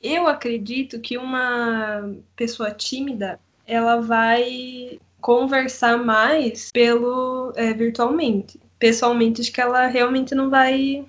Eu 0.00 0.26
acredito 0.26 1.00
que 1.00 1.16
uma 1.16 2.16
pessoa 2.34 2.72
tímida, 2.72 3.38
ela 3.66 4.00
vai 4.00 5.00
conversar 5.20 5.96
mais 5.96 6.70
pelo 6.72 7.52
é, 7.54 7.72
virtualmente. 7.72 8.60
Pessoalmente, 8.78 9.40
acho 9.40 9.52
que 9.52 9.60
ela 9.60 9.86
realmente 9.86 10.34
não 10.34 10.50
vai 10.50 11.06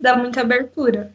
dar 0.00 0.16
muita 0.16 0.40
abertura. 0.40 1.14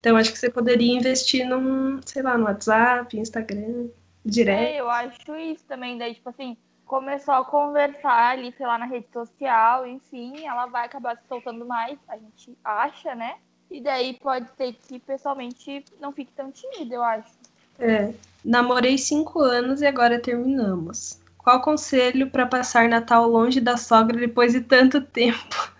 Então, 0.00 0.16
acho 0.16 0.32
que 0.32 0.38
você 0.38 0.48
poderia 0.48 0.96
investir 0.96 1.46
num, 1.46 2.00
sei 2.06 2.22
lá, 2.22 2.38
no 2.38 2.44
WhatsApp, 2.44 3.18
Instagram, 3.18 3.88
direto. 4.24 4.74
É, 4.74 4.80
eu 4.80 4.88
acho 4.88 5.36
isso 5.36 5.64
também. 5.66 5.98
Daí, 5.98 6.14
tipo 6.14 6.28
assim, 6.28 6.56
começou 6.88 7.34
a 7.34 7.44
conversar 7.44 8.32
ali, 8.32 8.52
sei 8.56 8.66
lá, 8.66 8.78
na 8.78 8.86
rede 8.86 9.06
social, 9.12 9.86
enfim, 9.86 10.46
ela 10.46 10.66
vai 10.66 10.86
acabar 10.86 11.16
se 11.16 11.22
soltando 11.28 11.64
mais, 11.66 11.98
a 12.08 12.16
gente 12.16 12.56
acha, 12.64 13.14
né? 13.14 13.36
E 13.70 13.80
daí 13.80 14.18
pode 14.18 14.48
ser 14.56 14.72
que 14.72 14.98
pessoalmente 14.98 15.84
não 16.00 16.10
fique 16.10 16.32
tão 16.32 16.50
tímida, 16.50 16.94
eu 16.94 17.04
acho. 17.04 17.30
É. 17.78 18.14
Namorei 18.42 18.96
cinco 18.96 19.40
anos 19.40 19.82
e 19.82 19.86
agora 19.86 20.18
terminamos. 20.18 21.20
Qual 21.36 21.60
conselho 21.60 22.30
para 22.30 22.46
passar 22.46 22.88
Natal 22.88 23.28
longe 23.28 23.60
da 23.60 23.76
sogra 23.76 24.18
depois 24.18 24.52
de 24.52 24.62
tanto 24.62 25.00
tempo? 25.00 25.72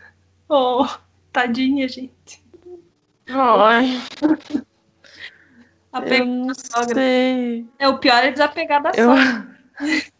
Oh, 0.51 0.87
tadinha, 1.31 1.87
gente. 1.87 2.43
Ai, 3.29 4.01
eu 5.93 6.25
não 6.25 6.47
da 6.47 6.55
sogra. 6.55 6.95
sei. 6.95 7.67
É, 7.79 7.87
o 7.87 7.99
pior 7.99 8.25
é 8.25 8.33
desapegar 8.33 8.83
da 8.83 8.93
Eu... 8.97 9.11
sogra. 9.15 9.59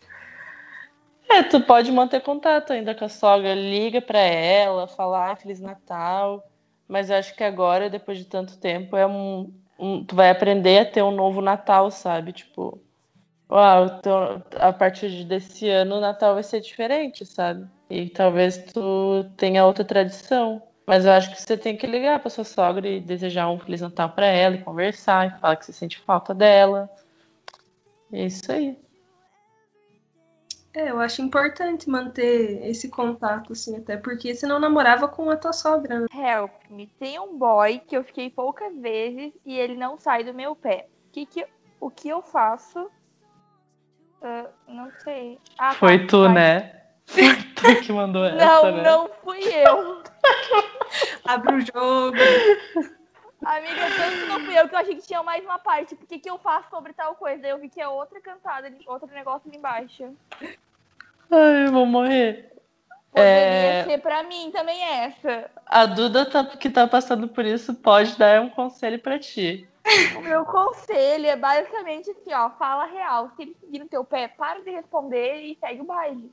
É, 1.31 1.43
tu 1.43 1.61
pode 1.61 1.91
manter 1.93 2.21
contato 2.23 2.73
ainda 2.73 2.95
com 2.95 3.05
a 3.05 3.09
sogra, 3.09 3.55
liga 3.55 4.01
pra 4.01 4.19
ela, 4.19 4.87
falar 4.87 5.29
"Ai, 5.31 5.37
Feliz 5.37 5.61
Natal. 5.61 6.43
Mas 6.87 7.11
eu 7.11 7.17
acho 7.17 7.35
que 7.37 7.45
agora, 7.45 7.91
depois 7.91 8.19
de 8.19 8.25
tanto 8.25 8.57
tempo, 8.59 8.97
é 8.97 9.07
um, 9.07 9.53
um- 9.79 10.05
tu 10.05 10.15
vai 10.17 10.31
aprender 10.31 10.79
a 10.81 10.85
ter 10.91 11.03
um 11.03 11.11
novo 11.11 11.41
Natal, 11.43 11.91
sabe? 11.91 12.33
Tipo, 12.33 12.81
uau, 13.51 13.87
então, 13.87 14.43
a 14.61 14.73
partir 14.73 15.11
de- 15.11 15.25
desse 15.25 15.69
ano 15.69 15.97
o 15.97 16.01
Natal 16.01 16.35
vai 16.35 16.43
ser 16.45 16.61
diferente, 16.61 17.27
sabe? 17.27 17.67
E 17.91 18.09
talvez 18.11 18.59
tu 18.73 19.25
tenha 19.37 19.67
outra 19.67 19.85
tradição. 19.85 20.63
Mas 20.87 21.07
eu 21.07 21.13
acho 21.13 21.31
que 21.33 21.41
você 21.43 21.57
tem 21.59 21.77
que 21.77 21.87
ligar 21.87 22.21
pra 22.21 22.31
sua 22.31 22.45
sogra 22.45 22.89
e 22.89 23.01
desejar 23.01 23.51
um 23.51 23.59
Feliz 23.61 23.83
Natal 23.83 24.11
pra 24.11 24.27
ela 24.27 24.57
e 24.57 24.63
conversar 24.65 25.27
e 25.29 25.41
falar 25.41 25.57
que 25.57 25.67
você 25.67 25.73
sente 25.73 25.99
falta 26.01 26.35
dela. 26.35 26.91
É 28.13 28.25
isso 28.27 28.51
aí. 28.53 28.77
É, 30.79 30.93
eu 30.93 31.01
acho 31.01 31.21
importante 31.21 31.91
manter 31.91 32.65
esse 32.65 32.89
contato, 32.89 33.53
assim, 33.53 33.77
até 33.77 33.97
porque 33.97 34.33
você 34.33 34.47
não 34.47 34.61
namorava 34.61 35.09
com 35.09 35.29
a 35.29 35.37
tua 35.37 35.53
sogra, 35.53 35.99
né? 35.99 36.07
Help 36.15 36.53
me. 36.71 36.87
Tem 37.01 37.19
um 37.19 37.37
boy 37.37 37.81
que 37.81 37.97
eu 37.97 38.05
fiquei 38.05 38.31
poucas 38.31 38.73
vezes 38.77 39.33
e 39.45 39.59
ele 39.59 39.75
não 39.75 39.99
sai 39.99 40.23
do 40.23 40.33
meu 40.33 40.55
pé. 40.55 40.87
Que 41.11 41.27
que, 41.27 41.45
o 41.81 41.91
que 41.91 42.09
eu 42.09 42.23
faço? 42.23 42.89
Ah, 44.23 44.47
não 44.69 44.89
sei. 45.03 45.41
Ah, 45.59 45.71
tá, 45.71 45.75
Foi 45.75 46.07
tu, 46.07 46.23
vai. 46.23 46.33
né? 46.33 46.83
Foi 47.07 47.35
tu 47.57 47.81
que 47.81 47.93
mandou 47.93 48.25
essa, 48.25 48.37
Não, 48.37 48.77
né? 48.77 48.83
não 48.85 49.09
fui 49.25 49.41
eu. 49.53 50.01
Abre 51.27 51.57
o 51.57 51.61
jogo. 51.61 52.17
Amiga, 53.45 53.83
tanto 53.97 54.17
que 54.21 54.27
não 54.29 54.41
fui 54.45 54.57
eu 54.57 54.69
que 54.69 54.75
eu 54.77 54.79
achei 54.79 54.95
que 54.95 55.07
tinha 55.07 55.25
mais 55.25 55.43
uma 55.45 55.59
parte. 55.59 55.95
O 55.95 56.07
que, 56.07 56.21
que 56.21 56.31
eu 56.31 56.39
faço 56.39 56.71
sobre 56.71 56.93
tal 56.93 57.17
coisa? 57.17 57.43
Daí 57.43 57.51
eu 57.51 57.59
vi 57.59 57.69
que 57.69 57.81
é 57.81 57.89
outra 57.89 58.21
cantada, 58.21 58.73
outro 58.87 59.09
negócio 59.09 59.49
ali 59.49 59.59
embaixo. 59.59 60.15
Ai, 61.31 61.67
eu 61.67 61.73
vou 61.73 61.87
morrer. 61.87 62.47
Poderia 63.11 63.31
É. 63.33 63.85
ser 63.85 63.99
pra 63.99 64.23
mim 64.23 64.51
também 64.53 64.83
essa. 64.83 65.51
A 65.67 65.87
Duda 65.87 66.25
tá- 66.27 66.45
que 66.45 66.71
tá 66.71 66.87
passando 66.87 67.29
por 67.29 67.45
isso 67.45 67.75
pode 67.75 68.17
dar 68.17 68.41
um 68.43 68.49
conselho 68.51 68.99
pra 69.01 69.19
ti. 69.19 69.69
O 70.17 70.21
meu 70.21 70.45
conselho 70.45 71.27
é 71.27 71.35
basicamente 71.37 72.11
assim, 72.11 72.33
ó, 72.35 72.51
fala 72.51 72.85
real. 72.87 73.31
Se 73.35 73.43
ele 73.43 73.57
seguir 73.61 73.79
no 73.79 73.89
teu 73.89 74.05
pé, 74.05 74.29
para 74.29 74.61
de 74.61 74.71
responder 74.71 75.41
e 75.43 75.57
segue 75.59 75.81
o 75.81 75.85
baile. 75.85 76.31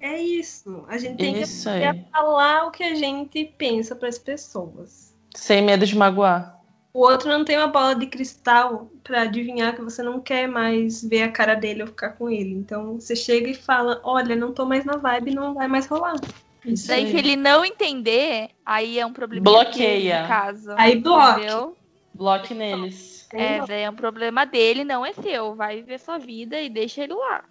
É 0.00 0.20
isso. 0.20 0.84
A 0.88 0.98
gente 0.98 1.16
tem 1.16 1.40
Isso 1.40 1.64
que 1.64 1.74
aí. 1.76 1.84
aprender 1.86 2.08
a 2.12 2.16
falar 2.18 2.66
o 2.66 2.70
que 2.70 2.84
a 2.84 2.94
gente 2.94 3.44
pensa 3.56 3.96
para 3.96 4.08
as 4.08 4.18
pessoas. 4.18 5.16
Sem 5.34 5.62
medo 5.62 5.86
de 5.86 5.96
magoar. 5.96 6.60
O 6.94 7.00
outro 7.00 7.28
não 7.28 7.44
tem 7.44 7.56
uma 7.56 7.68
bola 7.68 7.94
de 7.94 8.06
cristal 8.06 8.90
para 9.02 9.22
adivinhar 9.22 9.74
que 9.74 9.80
você 9.80 10.02
não 10.02 10.20
quer 10.20 10.46
mais 10.46 11.02
ver 11.02 11.22
a 11.22 11.32
cara 11.32 11.54
dele 11.54 11.82
ou 11.82 11.88
ficar 11.88 12.10
com 12.10 12.28
ele. 12.28 12.52
Então 12.52 13.00
você 13.00 13.16
chega 13.16 13.48
e 13.48 13.54
fala: 13.54 14.00
Olha, 14.04 14.36
não 14.36 14.52
tô 14.52 14.66
mais 14.66 14.84
na 14.84 14.96
vibe, 14.96 15.34
não 15.34 15.54
vai 15.54 15.66
mais 15.66 15.86
rolar. 15.86 16.16
Isso 16.64 16.88
Daí, 16.88 17.06
aí. 17.06 17.10
se 17.10 17.16
ele 17.16 17.34
não 17.34 17.64
entender, 17.64 18.50
aí 18.64 18.98
é 18.98 19.06
um 19.06 19.12
problema 19.12 19.42
Bloqueia. 19.42 20.16
dele, 20.18 20.28
caso. 20.28 20.70
Aí 20.76 20.96
bloque. 20.96 21.40
Entendeu? 21.40 21.76
Bloque 22.14 22.54
neles. 22.54 23.26
É, 23.32 23.64
daí 23.66 23.82
é 23.82 23.90
um 23.90 23.94
problema 23.96 24.44
dele, 24.44 24.84
não 24.84 25.04
é 25.04 25.14
seu. 25.14 25.54
Vai 25.54 25.76
viver 25.76 25.98
sua 25.98 26.18
vida 26.18 26.60
e 26.60 26.68
deixa 26.68 27.02
ele 27.02 27.14
lá. 27.14 27.44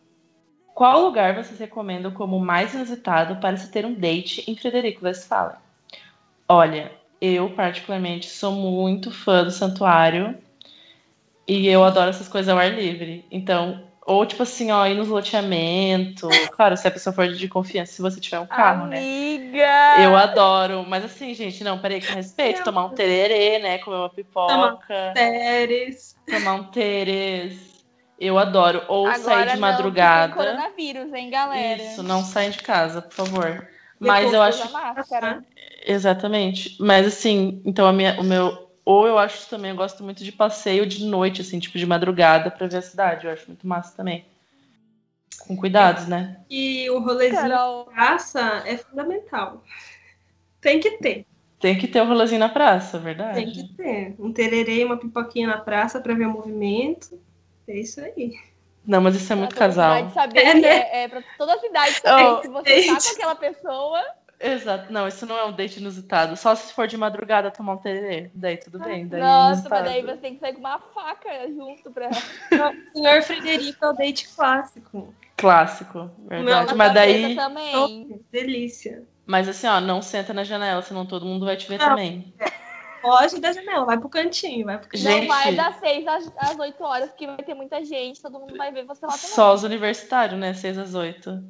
Qual 0.73 1.01
lugar 1.01 1.35
vocês 1.35 1.59
recomendam 1.59 2.11
como 2.11 2.39
mais 2.39 2.73
inusitado 2.73 3.37
para 3.37 3.57
se 3.57 3.71
ter 3.71 3.85
um 3.85 3.93
date 3.93 4.49
em 4.49 4.55
Frederico 4.55 5.03
Westphalen? 5.03 5.57
Olha, 6.47 6.91
eu 7.21 7.51
particularmente 7.51 8.27
sou 8.27 8.51
muito 8.51 9.11
fã 9.11 9.43
do 9.43 9.51
santuário 9.51 10.35
e 11.47 11.67
eu 11.67 11.83
adoro 11.83 12.09
essas 12.09 12.27
coisas 12.27 12.49
ao 12.49 12.57
ar 12.57 12.73
livre. 12.73 13.23
Então, 13.29 13.83
ou 14.05 14.25
tipo 14.25 14.41
assim, 14.41 14.71
ó, 14.71 14.85
ir 14.87 14.95
nos 14.95 15.07
loteamento. 15.07 16.27
Claro, 16.53 16.75
se 16.75 16.87
a 16.87 16.91
pessoa 16.91 17.13
for 17.13 17.27
de 17.27 17.47
confiança, 17.47 17.93
se 17.93 18.01
você 18.01 18.19
tiver 18.19 18.39
um 18.39 18.47
carro, 18.47 18.87
né? 18.87 18.97
Amiga! 18.97 20.03
Eu 20.03 20.15
adoro, 20.15 20.83
mas 20.87 21.05
assim, 21.05 21.33
gente, 21.35 21.63
não, 21.63 21.77
peraí, 21.77 22.01
com 22.01 22.15
respeito, 22.15 22.63
tomar 22.63 22.85
um 22.85 22.89
tererê, 22.89 23.59
né? 23.59 23.77
Comer 23.77 23.97
uma 23.97 24.09
pipoca, 24.09 25.13
Séries. 25.15 26.15
tomar 26.25 26.53
um 26.53 26.63
tererês. 26.65 27.71
Eu 28.19 28.37
adoro. 28.37 28.83
Ou 28.87 29.07
Agora 29.07 29.19
sair 29.19 29.47
de 29.47 29.53
não, 29.53 29.61
madrugada. 29.61 30.33
Tem 30.33 30.43
coronavírus, 30.43 31.13
hein, 31.13 31.29
galera? 31.29 31.81
Isso, 31.81 32.01
não 32.03 32.23
saem 32.23 32.51
de 32.51 32.59
casa, 32.59 33.01
por 33.01 33.13
favor. 33.13 33.67
Mas 34.01 34.33
eu 34.33 34.41
acho. 34.41 34.71
máscara. 34.71 35.45
Exatamente. 35.85 36.75
Mas 36.79 37.07
assim, 37.07 37.61
então 37.63 37.87
a 37.87 37.93
minha, 37.93 38.19
o 38.19 38.23
meu. 38.23 38.69
Ou 38.83 39.07
eu 39.07 39.17
acho 39.17 39.47
também, 39.47 39.71
eu 39.71 39.77
gosto 39.77 40.03
muito 40.03 40.23
de 40.23 40.31
passeio 40.31 40.87
de 40.87 41.05
noite, 41.05 41.41
assim, 41.41 41.59
tipo 41.59 41.77
de 41.77 41.85
madrugada 41.85 42.49
pra 42.49 42.67
ver 42.67 42.77
a 42.77 42.81
cidade. 42.81 43.27
Eu 43.27 43.31
acho 43.31 43.47
muito 43.47 43.67
massa 43.67 43.95
também. 43.95 44.25
Com 45.47 45.55
cuidados, 45.55 46.07
né? 46.07 46.37
E 46.49 46.89
o 46.89 46.99
rolezinho 46.99 47.41
Carol, 47.41 47.85
de 47.85 47.91
praça 47.91 48.63
é 48.65 48.77
fundamental. 48.77 49.63
Tem 50.59 50.79
que 50.79 50.97
ter. 50.97 51.25
Tem 51.59 51.77
que 51.77 51.87
ter 51.87 52.01
o 52.01 52.07
rolezinho 52.07 52.39
na 52.39 52.49
praça, 52.49 52.97
verdade. 52.97 53.35
Tem 53.35 53.51
que 53.51 53.73
ter. 53.75 54.15
Um 54.17 54.33
tererê 54.33 54.81
e 54.81 54.85
uma 54.85 54.97
pipoquinha 54.97 55.47
na 55.47 55.59
praça 55.59 56.01
para 56.01 56.15
ver 56.15 56.25
o 56.25 56.31
movimento. 56.31 57.19
É 57.67 57.77
isso 57.77 58.01
aí. 58.01 58.33
Não, 58.85 58.99
mas 59.01 59.15
isso 59.15 59.31
é 59.31 59.35
muito 59.35 59.55
casal. 59.55 60.09
saber, 60.11 60.39
É, 60.39 60.53
né? 60.55 60.67
é, 60.69 61.03
é 61.03 61.07
pra 61.07 61.21
toda 61.37 61.53
a 61.53 61.59
cidade 61.59 61.91
saber 61.93 62.25
Oh, 62.25 62.41
que 62.41 62.47
você 62.47 62.63
tá 62.69 62.81
gente. 62.81 63.03
com 63.09 63.15
aquela 63.15 63.35
pessoa. 63.35 64.03
Exato. 64.39 64.91
Não, 64.91 65.07
isso 65.07 65.23
não 65.27 65.37
é 65.37 65.45
um 65.45 65.51
date 65.51 65.79
inusitado. 65.79 66.35
Só 66.35 66.55
se 66.55 66.73
for 66.73 66.87
de 66.87 66.97
madrugada 66.97 67.51
tomar 67.51 67.73
um 67.73 67.77
tererê. 67.77 68.31
Daí 68.33 68.57
tudo 68.57 68.79
bem. 68.79 69.07
Daí 69.07 69.21
Nossa, 69.21 69.51
inusitado. 69.59 69.83
mas 69.83 69.83
daí 69.93 70.01
você 70.01 70.17
tem 70.17 70.33
que 70.33 70.39
sair 70.39 70.53
com 70.53 70.59
uma 70.61 70.79
faca 70.79 71.29
junto 71.47 71.91
pra. 71.91 72.09
O 72.09 72.97
senhor 72.97 73.21
Frederico 73.21 73.85
é 73.85 73.89
o 73.89 73.93
date 73.93 74.27
clássico. 74.35 75.13
Clássico, 75.37 76.09
verdade. 76.27 76.67
Meu, 76.67 76.75
mas 76.75 76.93
daí. 76.93 77.35
também. 77.35 78.19
Delícia. 78.31 79.03
Mas 79.27 79.47
assim, 79.47 79.67
ó, 79.67 79.79
não 79.79 80.01
senta 80.01 80.33
na 80.33 80.43
janela, 80.43 80.81
senão 80.81 81.05
todo 81.05 81.25
mundo 81.25 81.45
vai 81.45 81.55
te 81.55 81.67
ver 81.69 81.77
Não. 81.77 81.89
também. 81.89 82.33
Foge 83.01 83.39
da 83.39 83.51
janela, 83.51 83.85
vai 83.85 83.97
pro 83.97 84.09
cantinho, 84.09 84.65
vai 84.65 84.77
pro 84.77 84.89
cantinho. 84.89 85.11
Gente. 85.11 85.27
Não 85.27 85.35
vai 85.35 85.55
das 85.55 85.79
6 85.79 86.07
às, 86.07 86.31
às 86.37 86.59
8 86.59 86.83
horas, 86.83 87.09
porque 87.09 87.25
vai 87.25 87.37
ter 87.37 87.53
muita 87.53 87.83
gente, 87.83 88.21
todo 88.21 88.39
mundo 88.39 88.55
vai 88.55 88.71
ver 88.71 88.85
você 88.85 89.05
lá 89.05 89.13
também. 89.13 89.29
Só 89.29 89.53
os 89.53 89.63
universitários, 89.63 90.39
né? 90.39 90.53
6 90.53 90.77
às 90.77 90.93
8. 90.93 91.43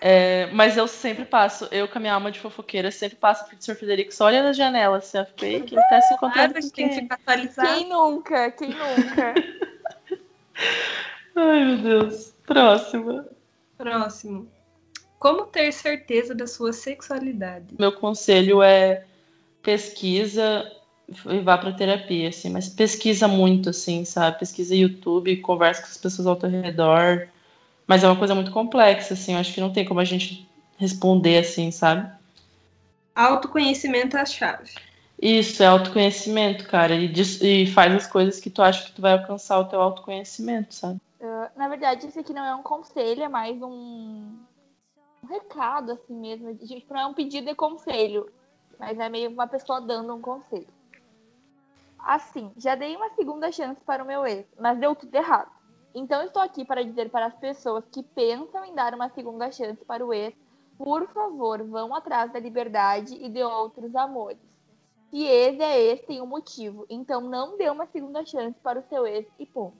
É, 0.00 0.46
mas 0.52 0.76
eu 0.76 0.86
sempre 0.86 1.24
passo, 1.24 1.66
eu 1.72 1.88
com 1.88 1.98
a 1.98 2.00
minha 2.00 2.14
alma 2.14 2.30
de 2.30 2.38
fofoqueira, 2.38 2.90
sempre 2.92 3.16
passo 3.16 3.44
pro 3.46 3.56
Sr. 3.58 3.74
Frederico 3.74 4.14
só 4.14 4.26
olha 4.26 4.42
na 4.42 4.52
janela, 4.52 4.98
assim, 4.98 5.24
fica 5.24 5.46
aí, 5.46 5.60
quem 5.62 5.76
tá 5.76 6.00
se 6.00 6.14
encontrando 6.14 6.52
Claro, 6.52 6.54
com 6.54 6.60
gente 6.60 6.72
tem 6.72 6.88
que 6.88 6.94
quem? 6.94 7.08
atualizado. 7.10 7.68
Quem 7.68 7.88
nunca? 7.88 8.50
Quem 8.52 8.68
nunca? 8.68 9.34
Ai, 11.34 11.64
meu 11.64 11.78
Deus. 11.78 12.32
Próxima. 12.46 13.26
Próximo. 13.76 14.48
Como 15.18 15.46
ter 15.46 15.72
certeza 15.72 16.34
da 16.34 16.46
sua 16.46 16.72
sexualidade? 16.72 17.74
Meu 17.78 17.92
conselho 17.92 18.62
é 18.62 19.04
pesquisa 19.62 20.70
e 21.08 21.40
vá 21.40 21.58
pra 21.58 21.72
terapia, 21.72 22.28
assim, 22.28 22.50
mas 22.50 22.68
pesquisa 22.68 23.28
muito, 23.28 23.70
assim, 23.70 24.04
sabe? 24.04 24.38
Pesquisa 24.38 24.74
YouTube, 24.74 25.36
conversa 25.38 25.82
com 25.82 25.88
as 25.88 25.96
pessoas 25.96 26.26
ao 26.26 26.36
teu 26.36 26.48
redor. 26.48 27.28
Mas 27.86 28.04
é 28.04 28.06
uma 28.08 28.16
coisa 28.16 28.34
muito 28.34 28.50
complexa, 28.50 29.14
assim, 29.14 29.34
eu 29.34 29.38
acho 29.38 29.52
que 29.52 29.60
não 29.60 29.72
tem 29.72 29.84
como 29.84 30.00
a 30.00 30.04
gente 30.04 30.48
responder 30.78 31.38
assim, 31.38 31.70
sabe? 31.70 32.10
Autoconhecimento 33.14 34.16
é 34.16 34.20
a 34.20 34.26
chave. 34.26 34.70
Isso, 35.20 35.62
é 35.62 35.66
autoconhecimento, 35.66 36.66
cara. 36.66 36.94
E, 36.94 37.06
diz- 37.06 37.40
e 37.40 37.66
faz 37.66 37.94
as 37.94 38.06
coisas 38.06 38.40
que 38.40 38.50
tu 38.50 38.62
acha 38.62 38.84
que 38.84 38.92
tu 38.92 39.02
vai 39.02 39.12
alcançar 39.12 39.58
o 39.58 39.66
teu 39.66 39.80
autoconhecimento, 39.80 40.74
sabe? 40.74 41.00
Uh, 41.20 41.48
na 41.56 41.68
verdade, 41.68 42.06
esse 42.06 42.18
aqui 42.18 42.32
não 42.32 42.44
é 42.44 42.54
um 42.54 42.62
conselho, 42.62 43.22
é 43.22 43.28
mais 43.28 43.60
um, 43.62 44.34
um 45.22 45.26
recado, 45.28 45.92
assim 45.92 46.14
mesmo. 46.14 46.54
Tipo, 46.56 46.94
não 46.94 47.00
é 47.00 47.06
um 47.06 47.14
pedido 47.14 47.46
de 47.46 47.54
conselho, 47.54 48.28
mas 48.78 48.98
é 48.98 49.08
meio 49.08 49.30
uma 49.30 49.46
pessoa 49.46 49.80
dando 49.80 50.12
um 50.14 50.20
conselho. 50.20 50.66
Assim, 52.04 52.52
já 52.56 52.74
dei 52.74 52.96
uma 52.96 53.10
segunda 53.10 53.52
chance 53.52 53.80
para 53.84 54.02
o 54.02 54.06
meu 54.06 54.26
ex, 54.26 54.46
mas 54.58 54.78
deu 54.78 54.94
tudo 54.94 55.14
errado. 55.14 55.50
Então 55.94 56.22
estou 56.22 56.42
aqui 56.42 56.64
para 56.64 56.84
dizer 56.84 57.10
para 57.10 57.26
as 57.26 57.34
pessoas 57.34 57.84
que 57.92 58.02
pensam 58.02 58.64
em 58.64 58.74
dar 58.74 58.94
uma 58.94 59.08
segunda 59.10 59.50
chance 59.52 59.84
para 59.84 60.04
o 60.04 60.12
ex, 60.12 60.34
por 60.78 61.06
favor, 61.12 61.62
vão 61.62 61.94
atrás 61.94 62.32
da 62.32 62.40
liberdade 62.40 63.14
e 63.14 63.28
de 63.28 63.42
outros 63.42 63.94
amores. 63.94 64.38
Se 65.10 65.22
ex 65.22 65.60
é 65.60 65.80
ex, 65.80 66.00
tem 66.06 66.22
um 66.22 66.26
motivo. 66.26 66.86
Então 66.88 67.20
não 67.20 67.56
dê 67.56 67.68
uma 67.70 67.86
segunda 67.86 68.24
chance 68.24 68.58
para 68.62 68.80
o 68.80 68.88
seu 68.88 69.06
ex 69.06 69.26
e 69.38 69.46
ponto. 69.46 69.76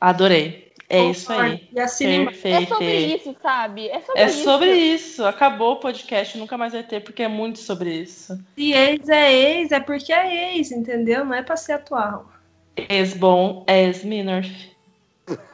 Adorei. 0.00 0.69
É 0.92 1.04
isso 1.04 1.32
aí. 1.32 1.68
E 1.72 1.78
assine 1.78 2.16
embaixo. 2.16 2.38
É 2.40 2.42
Perfeito. 2.42 2.68
sobre 2.68 3.06
isso, 3.14 3.36
sabe? 3.40 3.88
É 3.88 4.00
sobre 4.00 4.20
É 4.20 4.26
isso. 4.26 4.42
sobre 4.42 4.72
isso. 4.74 5.24
Acabou 5.24 5.74
o 5.74 5.76
podcast, 5.76 6.36
nunca 6.36 6.58
mais 6.58 6.72
vai 6.72 6.82
ter, 6.82 7.00
porque 7.00 7.22
é 7.22 7.28
muito 7.28 7.60
sobre 7.60 7.94
isso. 7.94 8.36
Se 8.56 8.72
ex 8.72 9.08
é 9.08 9.32
ex, 9.32 9.70
é 9.70 9.78
porque 9.78 10.12
é 10.12 10.56
ex, 10.56 10.72
entendeu? 10.72 11.24
Não 11.24 11.32
é 11.34 11.42
pra 11.42 11.56
ser 11.56 11.74
atual. 11.74 12.28
Ex-bom, 12.76 13.64
ex-Minorf. 13.68 14.50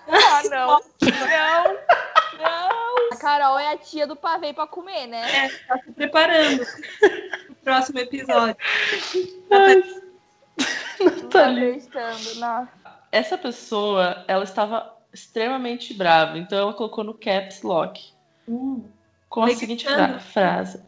Ah, 0.09 0.43
não. 0.49 0.81
Não. 1.03 1.77
Não. 2.39 2.97
A 3.13 3.17
Carol 3.17 3.59
é 3.59 3.73
a 3.73 3.77
tia 3.77 4.07
do 4.07 4.17
pavê 4.17 4.55
pra 4.55 4.67
comer, 4.67 5.07
né? 5.07 5.51
Tá 5.69 5.79
se 5.79 5.93
preparando 5.93 6.65
pro 6.65 7.57
próximo 7.63 7.99
episódio. 7.99 8.57
Não 9.51 11.29
tá 11.29 11.51
acreditando. 11.51 12.35
Nossa. 12.37 12.69
Essa 13.13 13.39
pessoa, 13.39 14.25
ela 14.29 14.45
estava 14.45 14.96
extremamente 15.17 15.93
brava, 15.95 16.39
então 16.39 16.59
ela 16.59 16.73
colocou 16.75 17.03
no 17.03 17.15
caps 17.15 17.63
lock. 17.63 18.01
Hum. 18.49 18.85
Com 19.29 19.43
a 19.43 19.55
seguinte 19.55 19.85
fra- 19.85 20.21
frase. 20.21 20.81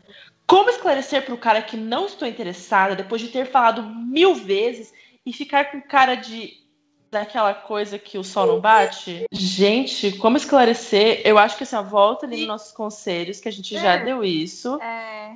Como 0.46 0.70
esclarecer 0.70 1.24
para 1.24 1.34
o 1.34 1.38
cara 1.38 1.60
que 1.60 1.76
não 1.76 2.06
estou 2.06 2.26
interessada 2.28 2.94
depois 2.94 3.20
de 3.20 3.28
ter 3.28 3.46
falado 3.46 3.82
mil 3.82 4.34
vezes 4.34 4.92
e 5.26 5.32
ficar 5.32 5.70
com 5.72 5.80
cara 5.80 6.14
de 6.14 6.56
daquela 7.10 7.54
coisa 7.54 7.98
que 7.98 8.16
o 8.18 8.24
sol 8.24 8.46
não 8.46 8.60
bate? 8.60 9.24
Gente, 9.32 10.12
como 10.18 10.36
esclarecer? 10.36 11.22
Eu 11.24 11.38
acho 11.38 11.56
que 11.56 11.64
assim, 11.64 11.76
ó, 11.76 11.82
volta 11.82 12.26
ali 12.26 12.38
nos 12.38 12.46
nossos 12.48 12.72
conselhos, 12.72 13.40
que 13.40 13.48
a 13.48 13.52
gente 13.52 13.74
já 13.74 13.94
É. 13.94 14.04
deu 14.04 14.22
isso. 14.24 14.78
É. 14.82 15.32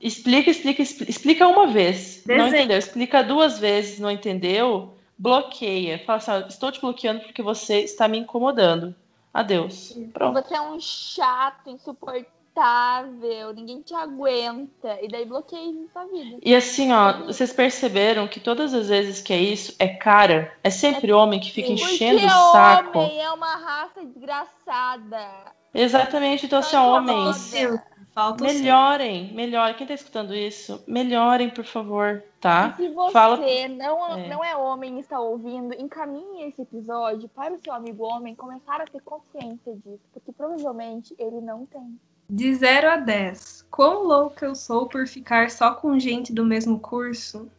Explica, 0.00 0.50
explica, 0.50 0.80
expli- 0.82 1.10
explica 1.10 1.46
uma 1.46 1.66
vez. 1.66 2.22
Não 2.26 2.36
Desenho. 2.36 2.54
entendeu? 2.56 2.78
Explica 2.78 3.22
duas 3.22 3.58
vezes, 3.58 3.98
não 3.98 4.10
entendeu? 4.10 4.94
Bloqueia. 5.20 6.02
Fala 6.06 6.16
assim, 6.16 6.48
estou 6.48 6.72
te 6.72 6.80
bloqueando 6.80 7.20
porque 7.20 7.42
você 7.42 7.80
está 7.80 8.08
me 8.08 8.16
incomodando. 8.16 8.94
Adeus. 9.34 9.94
Pronto. 10.14 10.42
Você 10.42 10.54
é 10.54 10.60
um 10.62 10.80
chato, 10.80 11.68
insuportável, 11.68 13.52
ninguém 13.54 13.82
te 13.82 13.94
aguenta. 13.94 14.98
E 15.02 15.08
daí 15.08 15.26
bloqueia 15.26 15.74
sua 15.92 16.06
vida. 16.06 16.38
E 16.42 16.54
assim, 16.54 16.90
ó, 16.90 17.26
vocês 17.26 17.52
perceberam 17.52 18.26
que 18.26 18.40
todas 18.40 18.72
as 18.72 18.88
vezes 18.88 19.20
que 19.20 19.34
é 19.34 19.38
isso, 19.38 19.74
é 19.78 19.88
cara. 19.88 20.56
É 20.64 20.70
sempre 20.70 21.12
homem 21.12 21.38
que 21.38 21.52
fica 21.52 21.70
enchendo 21.70 22.24
o 22.24 22.52
saco. 22.52 22.98
homem 22.98 23.20
é 23.20 23.30
uma 23.30 23.56
raça 23.56 24.02
desgraçada. 24.02 25.52
Exatamente, 25.74 26.46
então 26.46 26.58
assim, 26.58 26.76
ó, 26.76 26.96
homens, 26.96 27.54
incomoda. 27.54 27.89
Falta 28.12 28.44
o 28.44 28.48
seu. 28.48 28.58
melhorem, 28.58 29.32
melhorem. 29.34 29.74
Quem 29.76 29.86
tá 29.86 29.94
escutando 29.94 30.34
isso, 30.34 30.82
melhorem, 30.86 31.48
por 31.50 31.64
favor, 31.64 32.22
tá? 32.40 32.74
E 32.78 32.82
se 32.82 32.88
você 32.88 33.12
Fala- 33.12 33.36
não, 33.68 34.16
É. 34.18 34.28
não 34.28 34.44
é 34.44 34.56
homem 34.56 34.96
e 34.96 35.00
está 35.00 35.20
ouvindo, 35.20 35.72
encaminhe 35.74 36.48
esse 36.48 36.62
episódio 36.62 37.28
para 37.28 37.54
o 37.54 37.58
seu 37.62 37.72
amigo 37.72 38.04
homem 38.04 38.34
começar 38.34 38.80
a 38.80 38.84
ter 38.84 39.00
consciência 39.02 39.74
disso, 39.76 40.02
porque 40.12 40.32
provavelmente 40.32 41.14
ele 41.18 41.40
não 41.40 41.64
tem. 41.66 41.98
De 42.28 42.54
0 42.54 42.90
a 42.90 42.96
10. 42.96 43.62
Quão 43.70 44.02
louca 44.04 44.46
eu 44.46 44.54
sou 44.54 44.86
por 44.88 45.06
ficar 45.06 45.50
só 45.50 45.74
com 45.74 45.98
gente 45.98 46.32
do 46.32 46.44
mesmo 46.44 46.78
curso? 46.78 47.50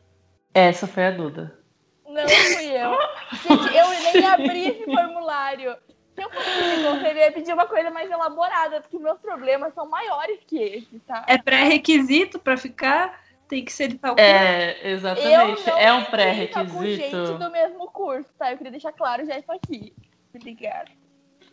Essa 0.54 0.86
foi 0.88 1.06
a 1.08 1.12
Duda. 1.12 1.58
Não 2.06 2.28
fui 2.28 2.66
eu. 2.66 2.92
Gente, 3.58 3.76
eu 3.78 3.90
nem 4.14 4.26
abri 4.26 4.68
esse 4.68 4.84
formulário. 4.84 5.76
Se 6.22 6.26
eu 6.26 6.30
fosse 6.32 6.52
pedir 6.52 6.84
conselho, 6.84 7.20
eu 7.20 7.24
ia 7.26 7.32
pedir 7.32 7.54
uma 7.54 7.66
coisa 7.66 7.90
mais 7.90 8.10
elaborada, 8.12 8.82
porque 8.82 9.00
meus 9.00 9.18
problemas 9.20 9.74
são 9.74 9.88
maiores 9.90 10.40
que 10.46 10.58
esse, 10.58 11.00
tá? 11.00 11.26
É 11.28 11.38
pré-requisito 11.38 12.38
pra 12.38 12.56
ficar? 12.58 13.20
Tem 13.48 13.66
que 13.66 13.74
ser 13.74 13.88
de 13.88 13.98
tal 13.98 14.16
É, 14.20 14.78
Eu 14.84 14.92
exatamente. 14.92 15.68
não 15.68 15.78
É 15.78 15.92
um 15.94 16.06
fico 16.06 16.12
com 16.12 16.18
gente 16.18 17.10
pré-requisito. 17.10 17.38
do 17.40 17.50
mesmo 17.52 17.88
curso, 17.88 18.30
tá? 18.38 18.52
Eu 18.52 18.58
queria 18.58 18.72
deixar 18.72 18.92
claro 18.94 19.26
já 19.26 19.38
isso 19.40 19.52
aqui. 19.52 19.94
Obrigada. 20.36 20.92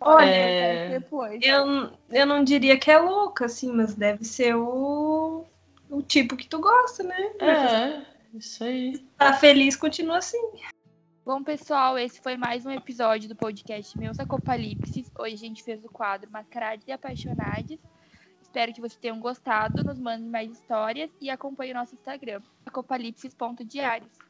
Olha, 0.00 0.26
É. 0.26 0.88
depois. 0.90 1.40
Eu, 1.42 1.90
eu 2.10 2.26
não 2.26 2.44
diria 2.44 2.78
que 2.78 2.90
é 2.90 2.98
louca, 2.98 3.46
assim, 3.46 3.72
mas 3.72 3.94
deve 3.94 4.22
ser 4.24 4.54
o, 4.54 5.44
o 5.90 6.02
tipo 6.02 6.36
que 6.36 6.46
tu 6.46 6.60
gosta, 6.60 7.02
né? 7.02 7.32
É, 7.40 8.36
isso 8.36 8.62
aí. 8.62 8.98
Tá 9.16 9.32
feliz, 9.32 9.74
continua 9.74 10.18
assim. 10.18 10.38
Bom, 11.28 11.42
pessoal, 11.44 11.98
esse 11.98 12.22
foi 12.22 12.38
mais 12.38 12.64
um 12.64 12.70
episódio 12.70 13.28
do 13.28 13.36
podcast 13.36 13.98
Meus 13.98 14.18
Acopalipses. 14.18 15.12
Hoje 15.18 15.34
a 15.34 15.36
gente 15.36 15.62
fez 15.62 15.84
o 15.84 15.88
quadro 15.90 16.30
Mascarados 16.30 16.88
e 16.88 16.90
Apaixonados. 16.90 17.78
Espero 18.40 18.72
que 18.72 18.80
vocês 18.80 18.96
tenham 18.96 19.20
gostado. 19.20 19.84
Nos 19.84 19.98
mandem 19.98 20.26
mais 20.26 20.50
histórias 20.50 21.10
e 21.20 21.28
acompanhe 21.28 21.72
o 21.72 21.74
nosso 21.74 21.94
Instagram, 21.94 22.40
acopalipses.diários. 22.64 24.27